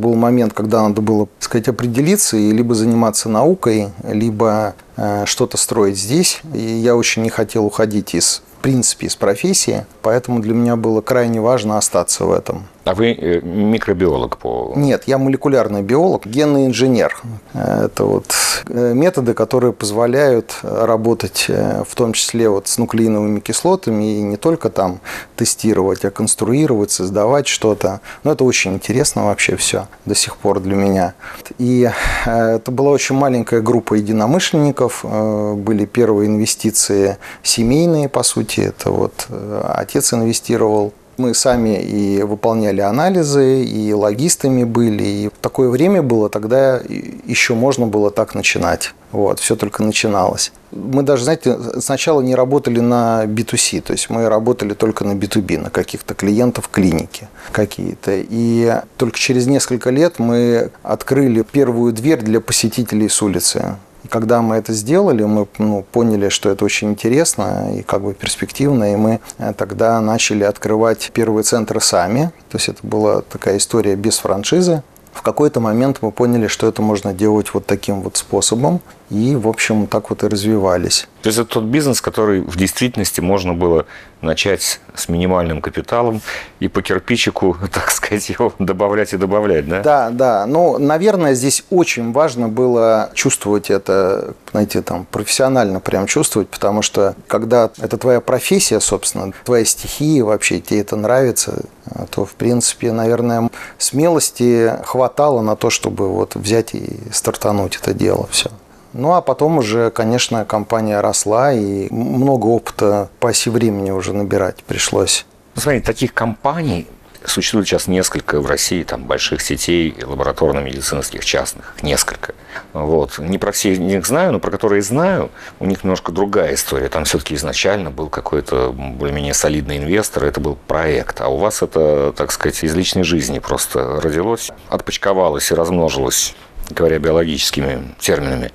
Был 0.00 0.14
момент, 0.14 0.52
когда 0.54 0.82
надо 0.82 1.02
было, 1.02 1.26
так 1.26 1.44
сказать, 1.44 1.68
определиться 1.68 2.36
и 2.36 2.50
либо 2.52 2.74
заниматься 2.74 3.28
наукой, 3.28 3.88
либо 4.02 4.74
э, 4.96 5.24
что-то 5.26 5.56
строить 5.56 5.98
здесь. 5.98 6.40
И 6.54 6.60
я 6.60 6.96
очень 6.96 7.22
не 7.22 7.30
хотел 7.30 7.66
уходить 7.66 8.14
из 8.14 8.42
в 8.60 8.62
принципе, 8.62 9.06
из 9.06 9.16
профессии, 9.16 9.86
поэтому 10.02 10.40
для 10.40 10.52
меня 10.52 10.76
было 10.76 11.00
крайне 11.00 11.40
важно 11.40 11.78
остаться 11.78 12.26
в 12.26 12.32
этом. 12.32 12.66
А 12.90 12.94
вы 12.94 13.12
э, 13.12 13.40
микробиолог 13.40 14.36
по... 14.36 14.72
Нет, 14.74 15.04
я 15.06 15.16
молекулярный 15.16 15.80
биолог, 15.82 16.26
генный 16.26 16.66
инженер. 16.66 17.22
Это 17.54 18.04
вот 18.04 18.34
э, 18.66 18.94
методы, 18.94 19.32
которые 19.32 19.72
позволяют 19.72 20.58
работать 20.62 21.44
э, 21.46 21.84
в 21.88 21.94
том 21.94 22.14
числе 22.14 22.48
вот 22.48 22.66
с 22.66 22.78
нуклеиновыми 22.78 23.38
кислотами 23.38 24.18
и 24.18 24.22
не 24.22 24.36
только 24.36 24.70
там 24.70 24.98
тестировать, 25.36 26.04
а 26.04 26.10
конструировать, 26.10 26.90
создавать 26.90 27.46
что-то. 27.46 28.00
Но 28.24 28.32
это 28.32 28.42
очень 28.42 28.74
интересно 28.74 29.26
вообще 29.26 29.54
все 29.54 29.86
до 30.04 30.16
сих 30.16 30.36
пор 30.36 30.58
для 30.58 30.74
меня. 30.74 31.14
И 31.58 31.88
это 32.26 32.72
была 32.72 32.90
очень 32.90 33.14
маленькая 33.14 33.60
группа 33.60 33.94
единомышленников. 33.94 35.04
Были 35.04 35.84
первые 35.84 36.26
инвестиции 36.26 37.18
семейные, 37.44 38.08
по 38.08 38.24
сути. 38.24 38.62
Это 38.62 38.90
вот 38.90 39.28
отец 39.62 40.12
инвестировал 40.12 40.92
мы 41.20 41.34
сами 41.34 41.80
и 41.80 42.22
выполняли 42.22 42.80
анализы, 42.80 43.62
и 43.64 43.92
логистами 43.92 44.64
были. 44.64 45.04
И 45.04 45.30
такое 45.40 45.68
время 45.68 46.02
было, 46.02 46.28
тогда 46.28 46.80
еще 47.26 47.54
можно 47.54 47.86
было 47.86 48.10
так 48.10 48.34
начинать. 48.34 48.94
Вот, 49.12 49.40
все 49.40 49.56
только 49.56 49.82
начиналось. 49.82 50.52
Мы 50.72 51.02
даже, 51.02 51.24
знаете, 51.24 51.58
сначала 51.80 52.20
не 52.20 52.34
работали 52.34 52.80
на 52.80 53.24
B2C, 53.24 53.80
то 53.80 53.92
есть 53.92 54.08
мы 54.08 54.28
работали 54.28 54.74
только 54.74 55.04
на 55.04 55.12
B2B, 55.12 55.58
на 55.58 55.70
каких-то 55.70 56.14
клиентов 56.14 56.68
клиники 56.68 57.28
какие-то. 57.52 58.12
И 58.14 58.80
только 58.96 59.18
через 59.18 59.46
несколько 59.46 59.90
лет 59.90 60.18
мы 60.18 60.70
открыли 60.82 61.42
первую 61.42 61.92
дверь 61.92 62.22
для 62.22 62.40
посетителей 62.40 63.08
с 63.08 63.20
улицы. 63.20 63.76
Когда 64.08 64.42
мы 64.42 64.56
это 64.56 64.72
сделали, 64.72 65.24
мы 65.24 65.46
ну, 65.58 65.84
поняли, 65.90 66.28
что 66.28 66.48
это 66.50 66.64
очень 66.64 66.90
интересно 66.90 67.76
и 67.76 67.82
как 67.82 68.02
бы 68.02 68.14
перспективно, 68.14 68.92
и 68.92 68.96
мы 68.96 69.20
э, 69.38 69.52
тогда 69.56 70.00
начали 70.00 70.44
открывать 70.44 71.10
первые 71.12 71.44
центры 71.44 71.80
сами. 71.80 72.32
То 72.50 72.56
есть 72.56 72.68
это 72.68 72.86
была 72.86 73.22
такая 73.22 73.58
история 73.58 73.96
без 73.96 74.18
франшизы. 74.18 74.82
в 75.12 75.22
какой-то 75.22 75.60
момент 75.60 75.98
мы 76.02 76.12
поняли, 76.12 76.46
что 76.46 76.66
это 76.66 76.82
можно 76.82 77.12
делать 77.12 77.52
вот 77.52 77.66
таким 77.66 78.00
вот 78.00 78.16
способом. 78.16 78.80
И, 79.10 79.34
в 79.34 79.48
общем, 79.48 79.86
так 79.86 80.10
вот 80.10 80.22
и 80.22 80.28
развивались. 80.28 81.08
То 81.22 81.28
есть 81.28 81.38
это 81.38 81.48
тот 81.48 81.64
бизнес, 81.64 82.00
который 82.00 82.42
в 82.42 82.56
действительности 82.56 83.20
можно 83.20 83.52
было 83.52 83.86
начать 84.22 84.80
с 84.94 85.08
минимальным 85.08 85.60
капиталом 85.60 86.20
и 86.58 86.68
по 86.68 86.82
кирпичику, 86.82 87.56
так 87.72 87.90
сказать, 87.90 88.28
его 88.28 88.52
добавлять 88.58 89.12
и 89.12 89.16
добавлять, 89.16 89.68
да? 89.68 89.82
Да, 89.82 90.10
да. 90.10 90.46
Ну, 90.46 90.78
наверное, 90.78 91.34
здесь 91.34 91.64
очень 91.70 92.12
важно 92.12 92.48
было 92.48 93.10
чувствовать 93.14 93.70
это, 93.70 94.34
знаете, 94.50 94.82
там, 94.82 95.06
профессионально 95.10 95.80
прям 95.80 96.06
чувствовать, 96.06 96.48
потому 96.48 96.82
что 96.82 97.14
когда 97.26 97.70
это 97.80 97.96
твоя 97.96 98.20
профессия, 98.20 98.80
собственно, 98.80 99.32
твоя 99.44 99.64
стихия 99.64 100.24
вообще, 100.24 100.60
тебе 100.60 100.80
это 100.80 100.96
нравится, 100.96 101.62
то, 102.10 102.24
в 102.24 102.34
принципе, 102.34 102.92
наверное, 102.92 103.50
смелости 103.78 104.72
хватало 104.84 105.40
на 105.40 105.56
то, 105.56 105.70
чтобы 105.70 106.08
вот 106.08 106.34
взять 106.34 106.74
и 106.74 106.98
стартануть 107.12 107.76
это 107.76 107.94
дело 107.94 108.28
все. 108.30 108.50
Ну, 108.92 109.12
а 109.14 109.20
потом 109.20 109.58
уже, 109.58 109.90
конечно, 109.90 110.44
компания 110.44 111.00
росла, 111.00 111.52
и 111.52 111.92
много 111.92 112.46
опыта 112.46 113.08
по 113.20 113.30
оси 113.30 113.48
времени 113.48 113.90
уже 113.90 114.12
набирать 114.12 114.64
пришлось. 114.64 115.26
Ну, 115.54 115.62
смотрите, 115.62 115.86
таких 115.86 116.12
компаний 116.12 116.86
существует 117.24 117.66
сейчас 117.66 117.86
несколько 117.86 118.40
в 118.40 118.46
России, 118.46 118.82
там, 118.82 119.04
больших 119.04 119.42
сетей 119.42 119.94
лабораторно-медицинских, 120.02 121.24
частных, 121.24 121.74
несколько. 121.82 122.34
Вот. 122.72 123.18
Не 123.18 123.38
про 123.38 123.52
все 123.52 123.76
них 123.76 124.06
знаю, 124.06 124.32
но 124.32 124.40
про 124.40 124.50
которые 124.50 124.82
знаю, 124.82 125.30
у 125.58 125.66
них 125.66 125.84
немножко 125.84 126.12
другая 126.12 126.54
история. 126.54 126.88
Там 126.88 127.04
все-таки 127.04 127.34
изначально 127.34 127.90
был 127.90 128.08
какой-то 128.08 128.72
более-менее 128.72 129.34
солидный 129.34 129.78
инвестор, 129.78 130.24
это 130.24 130.40
был 130.40 130.56
проект. 130.66 131.20
А 131.20 131.28
у 131.28 131.36
вас 131.36 131.62
это, 131.62 132.12
так 132.16 132.32
сказать, 132.32 132.62
из 132.62 132.74
личной 132.74 133.04
жизни 133.04 133.38
просто 133.38 134.00
родилось, 134.00 134.50
отпочковалось 134.68 135.50
и 135.50 135.54
размножилось 135.54 136.34
говоря 136.72 136.98
биологическими 136.98 137.94
терминами. 137.98 138.52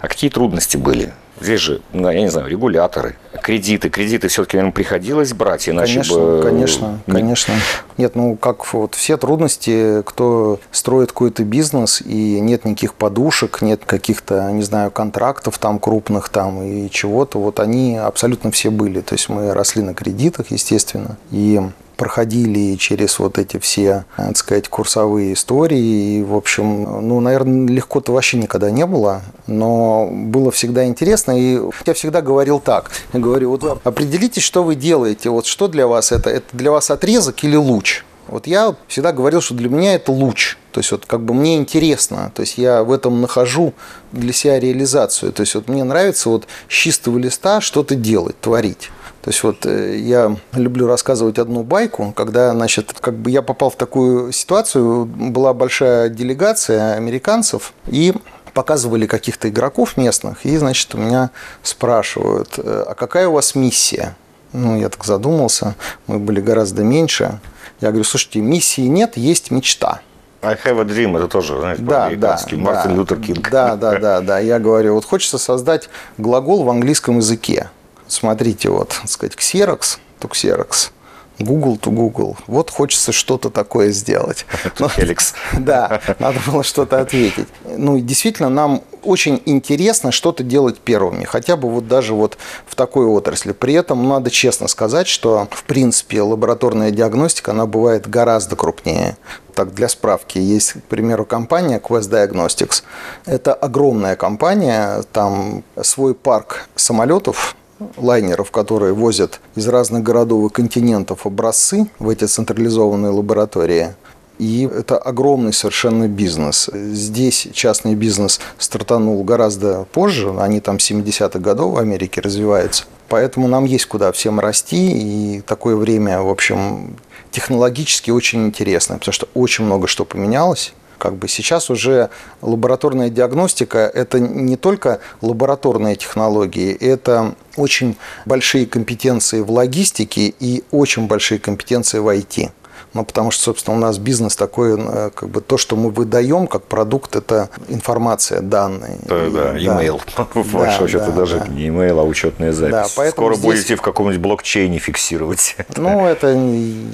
А 0.00 0.08
какие 0.08 0.30
трудности 0.30 0.76
были? 0.76 1.12
Здесь 1.40 1.60
же, 1.60 1.82
ну, 1.92 2.10
я 2.10 2.20
не 2.20 2.28
знаю, 2.28 2.48
регуляторы, 2.48 3.16
кредиты. 3.42 3.90
Кредиты 3.90 4.28
все-таки, 4.28 4.56
наверное, 4.56 4.74
приходилось 4.74 5.32
брать, 5.32 5.68
иначе 5.68 5.94
конечно, 5.94 6.16
бы... 6.18 6.42
Конечно, 6.42 7.00
не... 7.06 7.12
конечно. 7.12 7.54
Нет, 7.96 8.16
ну, 8.16 8.36
как 8.36 8.72
вот 8.72 8.94
все 8.96 9.16
трудности, 9.16 10.02
кто 10.04 10.58
строит 10.72 11.12
какой-то 11.12 11.44
бизнес, 11.44 12.00
и 12.00 12.40
нет 12.40 12.64
никаких 12.64 12.94
подушек, 12.94 13.62
нет 13.62 13.82
каких-то, 13.84 14.50
не 14.50 14.62
знаю, 14.62 14.90
контрактов 14.90 15.58
там 15.58 15.78
крупных 15.78 16.28
там 16.28 16.62
и 16.62 16.90
чего-то, 16.90 17.38
вот 17.38 17.60
они 17.60 17.96
абсолютно 17.96 18.50
все 18.50 18.70
были. 18.70 19.00
То 19.00 19.14
есть 19.14 19.28
мы 19.28 19.54
росли 19.54 19.82
на 19.82 19.94
кредитах, 19.94 20.50
естественно, 20.50 21.16
и 21.30 21.60
проходили 21.98 22.76
через 22.76 23.18
вот 23.18 23.38
эти 23.38 23.58
все, 23.58 24.04
так 24.16 24.36
сказать, 24.36 24.68
курсовые 24.68 25.34
истории. 25.34 26.18
И, 26.18 26.22
в 26.22 26.34
общем, 26.34 27.06
ну, 27.06 27.20
наверное, 27.20 27.68
легко-то 27.68 28.12
вообще 28.12 28.38
никогда 28.38 28.70
не 28.70 28.86
было, 28.86 29.22
но 29.48 30.08
было 30.10 30.50
всегда 30.52 30.86
интересно. 30.86 31.32
И 31.32 31.60
я 31.84 31.94
всегда 31.94 32.22
говорил 32.22 32.60
так. 32.60 32.90
Я 33.12 33.20
говорю, 33.20 33.50
вот 33.50 33.80
определитесь, 33.84 34.44
что 34.44 34.62
вы 34.62 34.76
делаете. 34.76 35.28
Вот 35.28 35.44
что 35.46 35.66
для 35.66 35.86
вас 35.86 36.12
это? 36.12 36.30
Это 36.30 36.46
для 36.52 36.70
вас 36.70 36.90
отрезок 36.90 37.42
или 37.42 37.56
луч? 37.56 38.04
Вот 38.28 38.46
я 38.46 38.76
всегда 38.86 39.12
говорил, 39.12 39.40
что 39.40 39.54
для 39.54 39.68
меня 39.68 39.94
это 39.94 40.12
луч. 40.12 40.56
То 40.70 40.80
есть 40.80 40.92
вот 40.92 41.06
как 41.06 41.24
бы 41.24 41.34
мне 41.34 41.56
интересно, 41.56 42.30
то 42.34 42.42
есть 42.42 42.58
я 42.58 42.84
в 42.84 42.92
этом 42.92 43.20
нахожу 43.20 43.72
для 44.12 44.32
себя 44.32 44.60
реализацию. 44.60 45.32
То 45.32 45.40
есть 45.40 45.54
вот 45.54 45.66
мне 45.66 45.82
нравится 45.82 46.28
вот 46.28 46.46
с 46.68 46.72
чистого 46.72 47.18
листа 47.18 47.60
что-то 47.60 47.96
делать, 47.96 48.38
творить. 48.38 48.90
То 49.28 49.30
есть 49.30 49.42
вот 49.42 49.66
э, 49.66 49.98
я 49.98 50.34
люблю 50.54 50.86
рассказывать 50.86 51.38
одну 51.38 51.62
байку, 51.62 52.14
когда, 52.16 52.52
значит, 52.52 52.94
как 52.98 53.12
бы 53.12 53.30
я 53.30 53.42
попал 53.42 53.68
в 53.68 53.76
такую 53.76 54.32
ситуацию, 54.32 55.04
была 55.04 55.52
большая 55.52 56.08
делегация 56.08 56.94
американцев, 56.94 57.74
и 57.88 58.14
показывали 58.54 59.06
каких-то 59.06 59.50
игроков 59.50 59.98
местных, 59.98 60.46
и, 60.46 60.56
значит, 60.56 60.94
у 60.94 60.98
меня 60.98 61.28
спрашивают, 61.62 62.54
«Э, 62.56 62.86
а 62.88 62.94
какая 62.94 63.28
у 63.28 63.32
вас 63.32 63.54
миссия? 63.54 64.16
Ну, 64.54 64.78
я 64.78 64.88
так 64.88 65.04
задумался, 65.04 65.74
мы 66.06 66.18
были 66.18 66.40
гораздо 66.40 66.82
меньше. 66.82 67.38
Я 67.82 67.88
говорю, 67.88 68.04
слушайте, 68.04 68.40
миссии 68.40 68.86
нет, 68.86 69.18
есть 69.18 69.50
мечта. 69.50 70.00
I 70.40 70.54
have 70.54 70.80
a 70.80 70.84
dream, 70.84 71.14
это 71.18 71.28
тоже, 71.28 71.58
знаешь, 71.58 71.78
да, 71.80 72.08
да, 72.16 72.38
Мартин 72.52 72.64
да, 72.64 72.94
Лютер 72.94 73.20
Кинг. 73.20 73.50
Да, 73.50 73.76
да, 73.76 73.98
да, 73.98 74.22
да. 74.22 74.38
Я 74.38 74.58
говорю, 74.58 74.94
вот 74.94 75.04
хочется 75.04 75.36
создать 75.36 75.90
глагол 76.16 76.64
в 76.64 76.70
английском 76.70 77.18
языке 77.18 77.68
смотрите, 78.08 78.70
вот, 78.70 78.88
так 78.88 79.08
сказать, 79.08 79.34
Xerox, 79.36 79.98
то 80.18 80.28
Xerox, 80.28 80.90
Google 81.38 81.76
to 81.76 81.90
Google. 81.90 82.36
Вот 82.46 82.70
хочется 82.70 83.12
что-то 83.12 83.50
такое 83.50 83.90
сделать. 83.90 84.44
Но, 84.78 84.86
Helix. 84.86 85.34
Да, 85.58 86.00
надо 86.18 86.38
было 86.46 86.62
что-то 86.64 87.00
ответить. 87.00 87.46
Ну, 87.64 87.98
действительно, 87.98 88.48
нам 88.48 88.82
очень 89.02 89.40
интересно 89.44 90.10
что-то 90.12 90.42
делать 90.42 90.78
первыми, 90.78 91.24
хотя 91.24 91.56
бы 91.56 91.70
вот 91.70 91.86
даже 91.86 92.14
вот 92.14 92.36
в 92.66 92.74
такой 92.74 93.06
отрасли. 93.06 93.52
При 93.52 93.74
этом 93.74 94.08
надо 94.08 94.30
честно 94.30 94.68
сказать, 94.68 95.06
что 95.06 95.46
в 95.50 95.64
принципе 95.64 96.22
лабораторная 96.22 96.90
диагностика, 96.90 97.52
она 97.52 97.66
бывает 97.66 98.08
гораздо 98.08 98.56
крупнее. 98.56 99.16
Так, 99.54 99.74
для 99.74 99.88
справки, 99.88 100.38
есть, 100.38 100.72
к 100.72 100.82
примеру, 100.82 101.24
компания 101.24 101.80
Quest 101.80 102.10
Diagnostics. 102.10 102.82
Это 103.26 103.54
огромная 103.54 104.16
компания, 104.16 105.02
там 105.12 105.64
свой 105.82 106.14
парк 106.14 106.68
самолетов, 106.76 107.56
лайнеров, 107.96 108.50
которые 108.50 108.92
возят 108.92 109.40
из 109.54 109.68
разных 109.68 110.02
городов 110.02 110.50
и 110.50 110.54
континентов 110.54 111.26
образцы 111.26 111.88
в 111.98 112.08
эти 112.08 112.24
централизованные 112.24 113.10
лаборатории. 113.10 113.94
И 114.38 114.68
это 114.72 114.96
огромный 114.96 115.52
совершенно 115.52 116.06
бизнес. 116.06 116.70
Здесь 116.72 117.48
частный 117.52 117.94
бизнес 117.94 118.40
стартанул 118.56 119.22
гораздо 119.24 119.84
позже, 119.92 120.32
они 120.38 120.60
там 120.60 120.76
70-х 120.76 121.38
годов 121.40 121.74
в 121.74 121.78
Америке 121.78 122.20
развиваются. 122.20 122.84
Поэтому 123.08 123.48
нам 123.48 123.64
есть 123.64 123.86
куда 123.86 124.12
всем 124.12 124.38
расти, 124.38 124.92
и 124.92 125.40
такое 125.40 125.74
время, 125.74 126.22
в 126.22 126.28
общем, 126.28 126.96
технологически 127.32 128.10
очень 128.10 128.46
интересное, 128.46 128.98
потому 128.98 129.12
что 129.12 129.28
очень 129.34 129.64
много 129.64 129.88
что 129.88 130.04
поменялось. 130.04 130.72
Как 130.98 131.14
бы 131.14 131.28
сейчас 131.28 131.70
уже 131.70 132.10
лабораторная 132.42 133.08
диагностика– 133.08 133.78
это 133.94 134.18
не 134.18 134.56
только 134.56 135.00
лабораторные 135.20 135.96
технологии, 135.96 136.72
это 136.72 137.34
очень 137.56 137.96
большие 138.26 138.66
компетенции 138.66 139.40
в 139.40 139.50
логистике 139.50 140.34
и 140.40 140.64
очень 140.70 141.06
большие 141.06 141.38
компетенции 141.38 141.98
в 141.98 142.08
IT. 142.08 142.50
Ну, 142.94 143.04
потому 143.04 143.30
что, 143.30 143.44
собственно, 143.44 143.76
у 143.76 143.80
нас 143.80 143.98
бизнес 143.98 144.36
такой, 144.36 144.78
э, 144.78 145.10
как 145.14 145.28
бы 145.28 145.40
то, 145.40 145.58
что 145.58 145.76
мы 145.76 145.90
выдаем 145.90 146.46
как 146.46 146.64
продукт, 146.64 147.16
это 147.16 147.50
информация, 147.68 148.40
данные. 148.40 148.98
Да, 149.02 149.28
да, 149.30 149.58
имейл. 149.58 150.00
Да. 150.18 150.26
Больше 150.34 150.80
вообще-то 150.80 151.06
да, 151.06 151.12
даже 151.12 151.38
да. 151.38 151.46
не 151.48 151.68
имейл, 151.68 152.00
а 152.00 152.02
учетная 152.02 152.52
запись. 152.52 152.72
Да, 152.72 152.86
поэтому 152.96 153.26
Скоро 153.26 153.34
здесь... 153.34 153.44
будете 153.44 153.76
в 153.76 153.82
каком-нибудь 153.82 154.20
блокчейне 154.20 154.78
фиксировать. 154.78 155.56
Ну, 155.76 156.06
это 156.06 156.36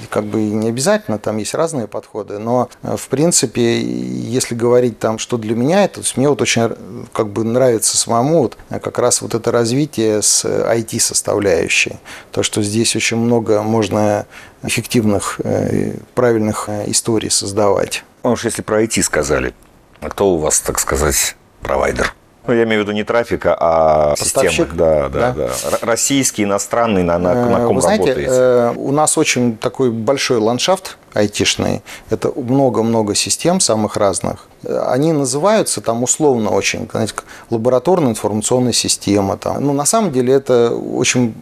как 0.09 0.25
бы 0.25 0.41
не 0.41 0.69
обязательно, 0.69 1.17
там 1.17 1.37
есть 1.37 1.55
разные 1.55 1.87
подходы, 1.87 2.37
но 2.37 2.69
э, 2.83 2.95
в 2.97 3.07
принципе, 3.07 3.81
если 3.81 4.53
говорить 4.53 4.99
там, 4.99 5.17
что 5.17 5.37
для 5.37 5.55
меня 5.55 5.85
это, 5.85 6.01
то 6.01 6.07
мне 6.15 6.29
вот 6.29 6.41
очень 6.41 6.75
как 7.13 7.29
бы 7.29 7.43
нравится 7.43 7.97
самому 7.97 8.43
вот, 8.43 8.57
как 8.69 8.99
раз 8.99 9.21
вот 9.21 9.33
это 9.33 9.51
развитие 9.51 10.21
с 10.21 10.45
IT-составляющей. 10.45 11.97
То, 12.31 12.43
что 12.43 12.61
здесь 12.61 12.95
очень 12.95 13.17
много 13.17 13.61
можно 13.61 14.25
эффективных, 14.67 15.39
э, 15.43 15.95
правильных 16.13 16.65
э, 16.67 16.89
историй 16.89 17.29
создавать. 17.29 18.03
Ну 18.23 18.31
уж 18.31 18.45
если 18.45 18.61
про 18.61 18.83
IT 18.83 19.01
сказали, 19.03 19.53
а 20.01 20.09
кто 20.09 20.33
у 20.33 20.37
вас, 20.37 20.59
так 20.59 20.79
сказать, 20.79 21.35
провайдер? 21.61 22.13
Ну, 22.47 22.53
я 22.53 22.63
имею 22.63 22.81
в 22.81 22.83
виду 22.83 22.91
не 22.91 23.03
трафика, 23.03 23.55
а 23.59 24.15
Поставщик, 24.15 24.51
системы. 24.51 24.77
Да, 24.77 25.09
да, 25.09 25.31
да, 25.31 25.49
да. 25.71 25.77
Российский, 25.81 26.43
иностранный, 26.43 27.01
на, 27.01 27.17
на, 27.17 27.33
на 27.33 27.57
э, 27.57 27.65
ком 27.65 27.75
Вы 27.75 27.81
знаете, 27.81 28.13
работаете? 28.13 28.79
У 28.79 28.91
нас 28.91 29.17
очень 29.17 29.57
такой 29.57 29.89
большой 29.89 30.37
ландшафт 30.37 30.97
айтишный. 31.13 31.81
Это 32.09 32.31
много-много 32.35 33.15
систем 33.15 33.59
самых 33.59 33.97
разных. 33.97 34.47
Они 34.63 35.11
называются 35.11 35.81
там 35.81 36.03
условно 36.03 36.51
очень, 36.51 36.87
знаете, 36.91 37.15
лабораторная 37.49 38.11
информационная 38.11 38.73
система. 38.73 39.37
Там. 39.37 39.65
Но 39.65 39.73
на 39.73 39.85
самом 39.85 40.11
деле 40.11 40.33
это 40.33 40.69
очень 40.75 41.33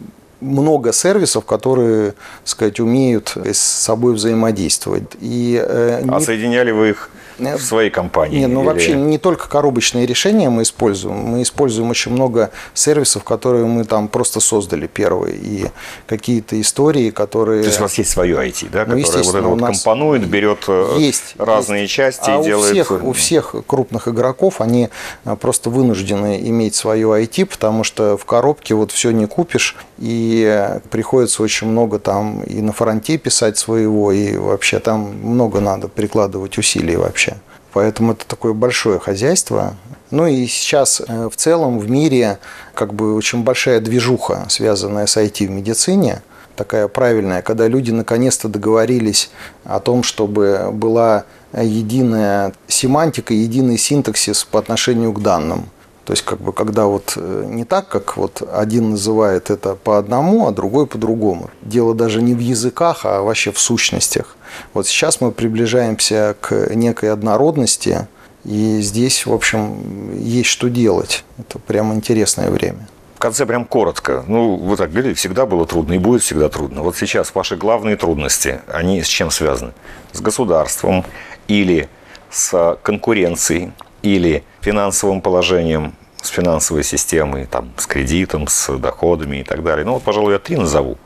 много 0.44 0.92
сервисов, 0.92 1.44
которые, 1.44 2.12
так 2.12 2.48
сказать, 2.48 2.80
умеют 2.80 3.36
с 3.36 3.58
собой 3.58 4.14
взаимодействовать. 4.14 5.04
И, 5.20 5.60
э, 5.60 6.02
а 6.06 6.18
не... 6.18 6.24
соединяли 6.24 6.70
вы 6.70 6.90
их 6.90 7.10
в 7.38 7.60
своей 7.60 7.90
компании? 7.90 8.40
Нет, 8.40 8.50
ну 8.50 8.60
или... 8.60 8.66
вообще 8.66 8.92
не 8.94 9.18
только 9.18 9.48
коробочные 9.48 10.06
решения 10.06 10.50
мы 10.50 10.62
используем. 10.62 11.16
Мы 11.16 11.42
используем 11.42 11.90
очень 11.90 12.12
много 12.12 12.50
сервисов, 12.74 13.24
которые 13.24 13.64
мы 13.66 13.84
там 13.84 14.08
просто 14.08 14.40
создали 14.40 14.86
первые. 14.86 15.36
И 15.36 15.66
какие-то 16.06 16.60
истории, 16.60 17.10
которые... 17.10 17.62
То 17.62 17.68
есть 17.68 17.80
у 17.80 17.82
вас 17.82 17.98
есть 17.98 18.10
свое 18.10 18.36
IT, 18.36 18.70
да? 18.70 18.84
Ну, 18.86 19.00
которое 19.00 19.24
вот 19.24 19.34
это 19.34 19.48
вот 19.48 19.60
компонует, 19.60 20.26
берет 20.26 20.64
э, 20.68 20.96
есть, 20.98 21.34
разные 21.38 21.82
есть. 21.82 21.92
части 21.94 22.30
а 22.30 22.36
и 22.36 22.38
у 22.38 22.44
делает... 22.44 22.72
Всех, 22.72 22.90
у 23.02 23.12
всех 23.12 23.54
крупных 23.66 24.08
игроков 24.08 24.60
они 24.60 24.88
э, 25.24 25.36
просто 25.36 25.70
вынуждены 25.70 26.40
иметь 26.48 26.74
свое 26.74 27.08
IT, 27.08 27.46
потому 27.46 27.84
что 27.84 28.16
в 28.16 28.24
коробке 28.24 28.74
вот 28.74 28.92
все 28.92 29.10
не 29.10 29.26
купишь, 29.26 29.76
и 29.98 30.78
приходится 30.90 31.42
очень 31.42 31.68
много 31.68 31.98
там 31.98 32.42
и 32.42 32.60
на 32.60 32.72
фронте 32.72 33.18
писать 33.18 33.58
своего, 33.58 34.12
и 34.12 34.36
вообще 34.36 34.78
там 34.78 35.14
много 35.22 35.60
надо 35.60 35.88
прикладывать 35.88 36.58
усилий 36.58 36.96
вообще. 36.96 37.33
Поэтому 37.74 38.12
это 38.12 38.24
такое 38.24 38.52
большое 38.52 39.00
хозяйство. 39.00 39.74
Ну 40.12 40.28
и 40.28 40.46
сейчас 40.46 41.02
э, 41.06 41.28
в 41.28 41.34
целом 41.34 41.80
в 41.80 41.90
мире 41.90 42.38
как 42.72 42.94
бы 42.94 43.16
очень 43.16 43.42
большая 43.42 43.80
движуха, 43.80 44.46
связанная 44.48 45.06
с 45.06 45.16
IT 45.16 45.48
в 45.48 45.50
медицине, 45.50 46.22
такая 46.54 46.86
правильная, 46.86 47.42
когда 47.42 47.66
люди 47.66 47.90
наконец-то 47.90 48.48
договорились 48.48 49.30
о 49.64 49.80
том, 49.80 50.04
чтобы 50.04 50.70
была 50.72 51.24
единая 51.52 52.54
семантика, 52.68 53.34
единый 53.34 53.76
синтаксис 53.76 54.44
по 54.44 54.60
отношению 54.60 55.12
к 55.12 55.20
данным. 55.20 55.68
То 56.04 56.12
есть, 56.12 56.22
как 56.22 56.38
бы, 56.40 56.52
когда 56.52 56.84
вот 56.84 57.14
э, 57.16 57.44
не 57.46 57.64
так, 57.64 57.88
как 57.88 58.16
вот 58.18 58.42
один 58.52 58.90
называет 58.90 59.50
это 59.50 59.74
по 59.74 59.98
одному, 59.98 60.46
а 60.46 60.52
другой 60.52 60.86
по 60.86 60.98
другому. 60.98 61.50
Дело 61.62 61.94
даже 61.94 62.20
не 62.20 62.34
в 62.34 62.40
языках, 62.40 63.06
а 63.06 63.22
вообще 63.22 63.52
в 63.52 63.58
сущностях. 63.58 64.36
Вот 64.74 64.86
сейчас 64.86 65.22
мы 65.22 65.32
приближаемся 65.32 66.36
к 66.40 66.74
некой 66.74 67.10
однородности, 67.10 68.06
и 68.44 68.80
здесь, 68.82 69.24
в 69.24 69.32
общем, 69.32 70.14
есть 70.18 70.50
что 70.50 70.68
делать. 70.68 71.24
Это 71.38 71.58
прям 71.58 71.94
интересное 71.94 72.50
время. 72.50 72.86
В 73.16 73.18
конце 73.18 73.46
прям 73.46 73.64
коротко. 73.64 74.24
Ну, 74.26 74.56
вы 74.56 74.76
так 74.76 74.90
говорили, 74.90 75.14
всегда 75.14 75.46
было 75.46 75.66
трудно 75.66 75.94
и 75.94 75.98
будет 75.98 76.22
всегда 76.22 76.50
трудно. 76.50 76.82
Вот 76.82 76.96
сейчас 76.96 77.34
ваши 77.34 77.56
главные 77.56 77.96
трудности, 77.96 78.60
они 78.68 79.02
с 79.02 79.06
чем 79.06 79.30
связаны? 79.30 79.72
С 80.12 80.20
государством 80.20 81.06
или 81.48 81.88
с 82.30 82.76
конкуренцией, 82.82 83.72
или 84.04 84.44
финансовым 84.60 85.20
положением, 85.22 85.94
с 86.20 86.28
финансовой 86.28 86.84
системой, 86.84 87.46
там, 87.46 87.72
с 87.76 87.86
кредитом, 87.86 88.48
с 88.48 88.76
доходами 88.78 89.38
и 89.38 89.44
так 89.44 89.62
далее. 89.62 89.84
Ну 89.84 89.94
вот, 89.94 90.02
пожалуй, 90.02 90.32
я 90.32 90.38
три 90.38 90.56
назову. 90.56 90.98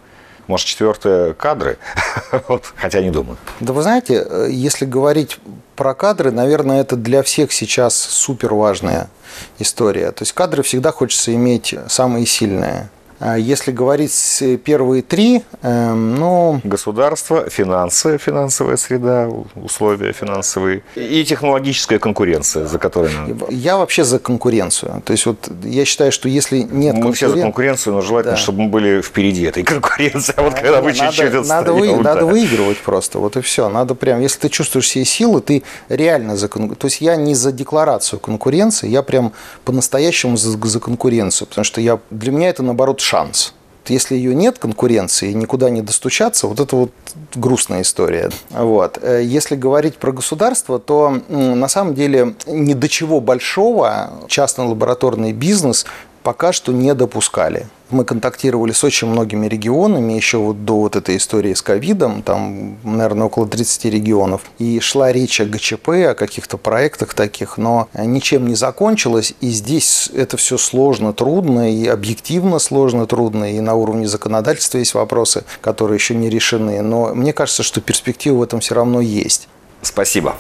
Может, 0.49 0.67
четвертое– 0.67 1.35
кадры? 1.35 1.79
вот, 2.49 2.73
хотя 2.77 3.01
не 3.01 3.11
думаю. 3.11 3.37
Да 3.61 3.73
вы 3.73 3.83
знаете, 3.83 4.27
э, 4.29 4.49
если 4.51 4.87
говорить 4.87 5.39
про 5.77 5.95
кадры, 5.95 6.31
наверное, 6.31 6.81
это 6.81 6.97
для 6.97 7.23
всех 7.23 7.53
сейчас 7.53 7.95
супер 7.95 8.55
важная 8.55 9.11
история. 9.59 10.11
То 10.13 10.23
есть 10.23 10.33
кадры 10.33 10.63
всегда 10.63 10.91
хочется 10.91 11.35
иметь 11.35 11.75
самые 11.89 12.25
сильные. 12.25 12.89
А 13.21 13.37
если 13.37 13.73
говорить 13.73 14.43
первые 14.65 15.03
три, 15.03 15.43
эм, 15.63 16.15
ну... 16.15 16.61
Государство, 16.63 17.51
финансы, 17.51 18.19
финансовая 18.19 18.77
среда, 18.77 19.29
условия 19.57 20.13
финансовые 20.13 20.83
и 20.95 21.25
технологическая 21.25 21.99
конкуренция, 21.99 22.67
за 22.67 22.79
которой. 22.79 23.11
Я 23.51 23.77
вообще 23.77 24.05
за 24.05 24.19
конкуренцию. 24.19 25.03
То 25.05 25.13
есть 25.13 25.27
вот 25.27 25.51
я 25.65 25.85
считаю, 25.85 26.13
что 26.13 26.29
если 26.29 26.59
нет 26.59 26.95
Мы 26.95 27.03
конкурен... 27.03 27.15
все 27.15 27.29
за 27.29 27.41
конкуренцию, 27.41 27.95
но 27.95 28.01
желательно, 28.03 28.37
да. 28.37 28.41
чтобы 28.41 28.63
мы 28.63 28.69
были 28.69 29.01
впереди 29.01 29.45
этой 29.45 29.63
конкуренции. 29.65 30.35
А 30.37 30.43
вот 30.43 30.55
когда 30.55 30.81
мы 30.81 30.93
чуть-чуть 30.93 31.33
надо, 31.33 31.49
надо, 31.49 31.73
вы, 31.73 31.89
да. 31.97 32.15
надо 32.15 32.27
выигрывать 32.27 32.79
просто, 32.79 33.19
вот 33.19 33.37
и 33.37 33.41
все. 33.41 33.69
Надо 33.69 33.95
прям, 33.95 34.21
если 34.21 34.41
ты 34.41 34.49
чувствуешь 34.49 34.87
все 34.87 35.05
силы, 35.05 35.41
ты 35.41 35.65
реально 35.89 36.37
за 36.37 36.49
конкуренцию. 36.49 36.79
То 36.79 36.87
есть 36.87 37.01
я 37.01 37.17
не 37.17 37.35
за 37.35 37.51
декларацию 37.51 38.21
конкуренции, 38.21 38.89
я 38.89 39.03
прям 39.03 39.33
по-настоящему 39.65 40.37
за, 40.37 40.57
за 40.57 40.81
конкуренцию, 40.81 41.49
потому 41.49 41.65
что 41.65 41.81
я, 41.81 41.99
для 42.11 42.31
меня 42.31 42.51
это 42.51 42.63
наоборот 42.63 43.01
шанс. 43.09 43.55
Если 43.87 44.17
ее 44.17 44.35
нет, 44.35 44.59
конкуренции, 44.59 45.33
никуда 45.33 45.71
не 45.71 45.81
достучаться, 45.81 46.47
вот 46.47 46.61
это 46.61 46.77
вот 46.77 46.91
грустная 47.35 47.81
история. 47.81 48.31
Вот. 48.51 48.99
Э, 49.01 49.23
если 49.25 49.57
говорить 49.57 49.97
про 49.97 50.13
государство, 50.13 50.79
то 50.79 51.23
на 51.29 51.69
самом 51.69 51.95
деле 51.95 52.35
ни 52.47 52.75
до 52.75 52.87
чего 52.89 53.21
большого 53.21 54.11
частный 54.29 54.67
лабораторный 54.67 55.33
бизнес 55.33 55.87
пока 56.29 56.53
что 56.53 56.73
не 56.73 56.93
допускали. 56.93 57.69
Мы 57.89 58.05
контактировали 58.05 58.73
с 58.73 58.85
очень 58.85 59.09
многими 59.09 59.47
регионами 59.47 60.13
еще 60.13 60.37
вот 60.37 60.63
до 60.67 60.81
вот 60.81 60.95
этой 60.95 61.17
истории 61.17 61.55
с 61.55 61.63
ковидом, 61.63 62.23
там, 62.23 62.77
наверное, 62.85 63.29
около 63.29 63.49
30 63.49 63.87
регионов. 63.87 64.43
И 64.59 64.79
шла 64.81 65.11
речь 65.11 65.41
о 65.41 65.47
ГЧП, 65.47 65.89
о 66.11 66.15
каких-то 66.15 66.59
проектах 66.59 67.15
таких, 67.15 67.57
но 67.57 67.89
ничем 67.95 68.47
не 68.47 68.57
закончилось. 68.57 69.33
И 69.41 69.49
здесь 69.49 70.11
это 70.15 70.37
все 70.37 70.59
сложно, 70.59 71.15
трудно, 71.15 71.73
и 71.75 71.87
объективно 71.87 72.59
сложно, 72.59 73.07
трудно, 73.07 73.51
и 73.51 73.61
на 73.61 73.73
уровне 73.73 74.07
законодательства 74.07 74.77
есть 74.77 74.93
вопросы, 74.93 75.45
которые 75.63 75.97
еще 75.97 76.15
не 76.15 76.29
решены. 76.29 76.83
Но 76.83 77.15
мне 77.15 77.33
кажется, 77.33 77.63
что 77.63 77.81
перспектива 77.81 78.37
в 78.37 78.43
этом 78.43 78.61
все 78.61 78.75
равно 78.75 79.01
есть. 79.01 79.49
Спасибо. 79.81 80.37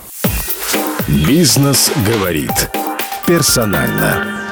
Бизнес 1.08 1.90
говорит 2.06 2.68
персонально. 3.26 4.47